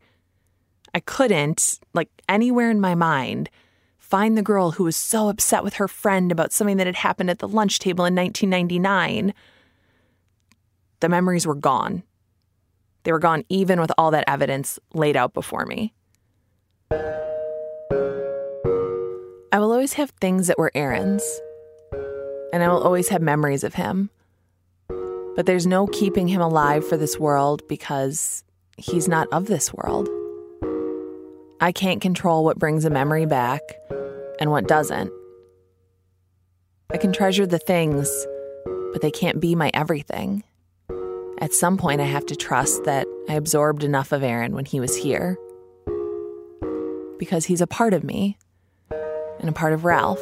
I 0.94 1.00
couldn't, 1.00 1.80
like 1.94 2.10
anywhere 2.30 2.70
in 2.70 2.80
my 2.82 2.96
mind, 2.96 3.50
find 3.98 4.38
the 4.38 4.44
girl 4.44 4.72
who 4.72 4.84
was 4.84 4.98
so 4.98 5.30
upset 5.30 5.64
with 5.64 5.76
her 5.76 5.88
friend 5.88 6.32
about 6.32 6.52
something 6.52 6.78
that 6.78 6.86
had 6.86 6.98
happened 6.98 7.30
at 7.30 7.40
the 7.40 7.48
lunch 7.48 7.80
table 7.80 8.06
in 8.06 8.14
1999. 8.14 9.34
The 11.00 11.10
memories 11.10 11.48
were 11.48 11.56
gone. 11.56 12.04
They 13.04 13.12
were 13.12 13.20
gone 13.20 13.44
even 13.50 13.82
with 13.82 13.92
all 13.98 14.12
that 14.12 14.26
evidence 14.28 14.78
laid 14.94 15.16
out 15.16 15.34
before 15.34 15.66
me. 15.66 15.94
I 19.52 19.60
will 19.60 19.72
always 19.72 19.94
have 19.94 20.10
things 20.12 20.48
that 20.48 20.58
were 20.58 20.72
Aaron's, 20.76 21.24
and 22.52 22.64
I 22.64 22.68
will 22.68 22.84
always 22.84 23.10
have 23.10 23.22
memories 23.22 23.64
of 23.64 23.76
him. 23.76 24.10
But 25.36 25.46
there's 25.46 25.66
no 25.66 25.88
keeping 25.88 26.28
him 26.28 26.42
alive 26.42 26.88
for 26.88 26.98
this 26.98 27.20
world 27.20 27.68
because 27.68 28.44
he's 28.78 29.08
not 29.08 29.28
of 29.32 29.48
this 29.48 29.74
world. 29.74 30.10
I 31.60 31.72
can't 31.72 32.02
control 32.02 32.44
what 32.44 32.60
brings 32.60 32.86
a 32.86 32.90
memory 32.90 33.26
back 33.26 33.62
and 34.40 34.52
what 34.52 34.68
doesn't. 34.68 35.12
I 36.92 36.98
can 36.98 37.14
treasure 37.14 37.48
the 37.48 37.58
things, 37.58 38.28
but 38.92 39.02
they 39.02 39.12
can't 39.12 39.40
be 39.40 39.56
my 39.56 39.72
everything. 39.74 40.44
At 41.40 41.54
some 41.54 41.78
point, 41.78 42.02
I 42.02 42.06
have 42.06 42.26
to 42.28 42.36
trust 42.36 42.84
that 42.84 43.08
I 43.28 43.34
absorbed 43.34 43.84
enough 43.84 44.12
of 44.12 44.24
Aaron 44.24 44.54
when 44.54 44.66
he 44.66 44.80
was 44.80 44.96
here. 44.96 45.38
Because 47.18 47.46
he's 47.46 47.62
a 47.62 47.68
part 47.68 47.94
of 47.94 48.04
me 48.04 48.38
and 49.40 49.50
a 49.50 49.54
part 49.54 49.74
of 49.74 49.86
Ralph. 49.86 50.22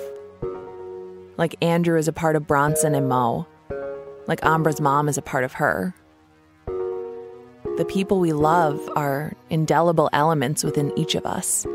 Like 1.38 1.56
Andrew 1.62 1.98
is 1.98 2.08
a 2.08 2.14
part 2.14 2.36
of 2.36 2.48
Bronson 2.48 2.96
and 2.96 3.10
Mo. 3.10 3.46
Like 4.32 4.46
Ambra's 4.46 4.80
mom 4.80 5.10
is 5.10 5.18
a 5.18 5.22
part 5.22 5.44
of 5.44 5.52
her. 5.52 5.94
The 6.66 7.86
people 7.86 8.22
we 8.22 8.32
love 8.32 8.80
are 8.96 9.34
indelible 9.50 10.10
elements 10.14 10.64
within 10.64 10.98
each 10.98 11.16
of 11.16 11.26
us. 11.26 11.66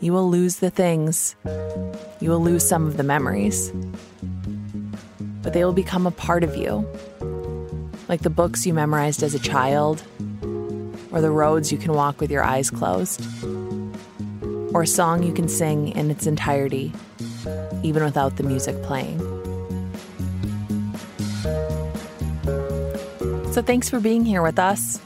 You 0.00 0.12
will 0.12 0.28
lose 0.28 0.56
the 0.56 0.68
things, 0.68 1.34
you 2.20 2.28
will 2.28 2.42
lose 2.42 2.68
some 2.68 2.86
of 2.86 2.98
the 2.98 3.04
memories, 3.04 3.72
but 5.40 5.54
they 5.54 5.64
will 5.64 5.72
become 5.72 6.06
a 6.06 6.10
part 6.10 6.44
of 6.44 6.54
you. 6.58 6.86
Like 8.10 8.20
the 8.20 8.28
books 8.28 8.66
you 8.66 8.74
memorized 8.74 9.22
as 9.22 9.34
a 9.34 9.38
child, 9.38 10.02
or 11.10 11.22
the 11.22 11.30
roads 11.30 11.72
you 11.72 11.78
can 11.78 11.94
walk 11.94 12.20
with 12.20 12.30
your 12.30 12.42
eyes 12.42 12.68
closed, 12.68 13.24
or 14.74 14.82
a 14.82 14.86
song 14.86 15.22
you 15.22 15.32
can 15.32 15.48
sing 15.48 15.88
in 15.88 16.10
its 16.10 16.26
entirety, 16.26 16.92
even 17.82 18.04
without 18.04 18.36
the 18.36 18.42
music 18.42 18.82
playing. 18.82 19.37
So 23.58 23.62
thanks 23.62 23.90
for 23.90 23.98
being 23.98 24.24
here 24.24 24.40
with 24.40 24.56
us. 24.56 25.00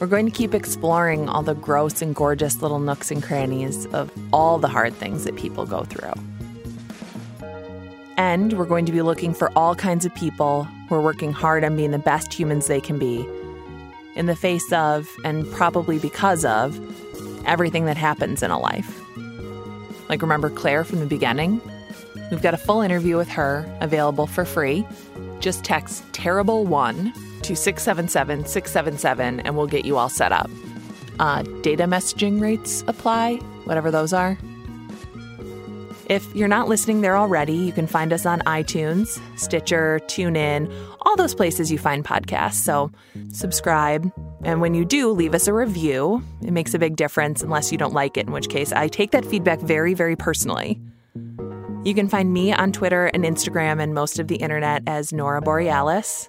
We're 0.00 0.08
going 0.08 0.26
to 0.26 0.32
keep 0.32 0.54
exploring 0.54 1.28
all 1.28 1.44
the 1.44 1.54
gross 1.54 2.02
and 2.02 2.12
gorgeous 2.12 2.60
little 2.60 2.80
nooks 2.80 3.12
and 3.12 3.22
crannies 3.22 3.86
of 3.94 4.10
all 4.32 4.58
the 4.58 4.66
hard 4.66 4.92
things 4.94 5.22
that 5.22 5.36
people 5.36 5.64
go 5.64 5.84
through. 5.84 6.14
And 8.16 8.54
we're 8.54 8.64
going 8.64 8.86
to 8.86 8.90
be 8.92 9.02
looking 9.02 9.32
for 9.32 9.56
all 9.56 9.76
kinds 9.76 10.04
of 10.04 10.12
people 10.16 10.64
who 10.88 10.96
are 10.96 11.00
working 11.00 11.32
hard 11.32 11.62
on 11.62 11.76
being 11.76 11.92
the 11.92 11.98
best 12.00 12.34
humans 12.34 12.66
they 12.66 12.80
can 12.80 12.98
be 12.98 13.24
in 14.16 14.26
the 14.26 14.34
face 14.34 14.72
of, 14.72 15.08
and 15.24 15.48
probably 15.52 16.00
because 16.00 16.44
of, 16.44 16.76
everything 17.46 17.84
that 17.84 17.96
happens 17.96 18.42
in 18.42 18.50
a 18.50 18.58
life. 18.58 19.00
Like, 20.08 20.22
remember 20.22 20.50
Claire 20.50 20.82
from 20.82 20.98
the 20.98 21.06
beginning? 21.06 21.60
We've 22.32 22.42
got 22.42 22.54
a 22.54 22.58
full 22.58 22.80
interview 22.80 23.16
with 23.16 23.28
her 23.28 23.64
available 23.80 24.26
for 24.26 24.44
free. 24.44 24.84
Just 25.38 25.62
text 25.62 26.02
terrible1 26.10 27.14
to 27.44 27.54
677 27.54 28.46
677 28.46 29.40
and 29.40 29.56
we'll 29.56 29.66
get 29.66 29.84
you 29.84 29.96
all 29.96 30.08
set 30.08 30.32
up. 30.32 30.50
Uh, 31.18 31.42
data 31.62 31.84
messaging 31.84 32.40
rates 32.40 32.82
apply, 32.86 33.36
whatever 33.64 33.90
those 33.90 34.12
are. 34.12 34.36
If 36.06 36.34
you're 36.34 36.48
not 36.48 36.68
listening 36.68 37.00
there 37.00 37.16
already, 37.16 37.54
you 37.54 37.72
can 37.72 37.86
find 37.86 38.12
us 38.12 38.26
on 38.26 38.40
iTunes, 38.40 39.18
Stitcher, 39.38 40.00
TuneIn, 40.04 40.70
all 41.00 41.16
those 41.16 41.34
places 41.34 41.72
you 41.72 41.78
find 41.78 42.04
podcasts. 42.04 42.54
So 42.54 42.90
subscribe. 43.32 44.12
And 44.42 44.60
when 44.60 44.74
you 44.74 44.84
do, 44.84 45.10
leave 45.10 45.34
us 45.34 45.46
a 45.46 45.54
review. 45.54 46.22
It 46.42 46.50
makes 46.50 46.74
a 46.74 46.78
big 46.78 46.96
difference, 46.96 47.42
unless 47.42 47.72
you 47.72 47.78
don't 47.78 47.94
like 47.94 48.18
it, 48.18 48.26
in 48.26 48.32
which 48.32 48.50
case 48.50 48.72
I 48.72 48.88
take 48.88 49.12
that 49.12 49.24
feedback 49.24 49.60
very, 49.60 49.94
very 49.94 50.16
personally. 50.16 50.78
You 51.84 51.94
can 51.94 52.08
find 52.08 52.32
me 52.32 52.52
on 52.52 52.72
Twitter 52.72 53.06
and 53.06 53.24
Instagram 53.24 53.82
and 53.82 53.94
most 53.94 54.18
of 54.18 54.28
the 54.28 54.36
internet 54.36 54.82
as 54.86 55.12
Nora 55.12 55.40
Borealis. 55.40 56.28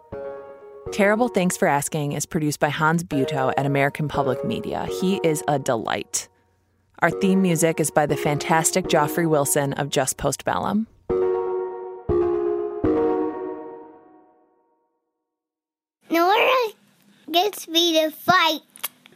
Terrible 0.91 1.27
Thanks 1.27 1.57
for 1.57 1.67
Asking 1.67 2.13
is 2.13 2.25
produced 2.25 2.59
by 2.59 2.69
Hans 2.69 3.03
Buetow 3.03 3.53
at 3.57 3.65
American 3.65 4.07
Public 4.07 4.45
Media. 4.45 4.87
He 5.01 5.19
is 5.23 5.43
a 5.47 5.59
delight. 5.59 6.29
Our 6.99 7.09
theme 7.09 7.41
music 7.41 7.79
is 7.79 7.91
by 7.91 8.05
the 8.05 8.15
fantastic 8.15 8.85
Joffrey 8.85 9.27
Wilson 9.27 9.73
of 9.73 9.89
Just 9.89 10.17
Postbellum. 10.17 10.85
Nora 16.09 16.69
gets 17.31 17.67
me 17.67 17.99
to 18.01 18.11
fight. 18.11 18.61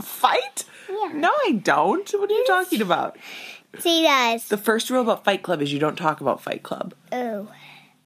Fight? 0.02 0.66
Yeah. 0.90 1.12
No, 1.14 1.32
I 1.46 1.62
don't. 1.64 2.10
What 2.12 2.30
are 2.30 2.34
you 2.34 2.46
talking 2.46 2.82
about? 2.82 3.16
She 3.82 4.04
does. 4.04 4.50
The 4.50 4.58
first 4.58 4.90
rule 4.90 5.04
about 5.04 5.24
Fight 5.24 5.44
Club 5.44 5.62
is 5.62 5.72
you 5.72 5.80
don't 5.80 5.96
talk 5.98 6.20
about 6.20 6.42
Fight 6.42 6.64
Club. 6.64 6.94
Oh. 7.12 7.48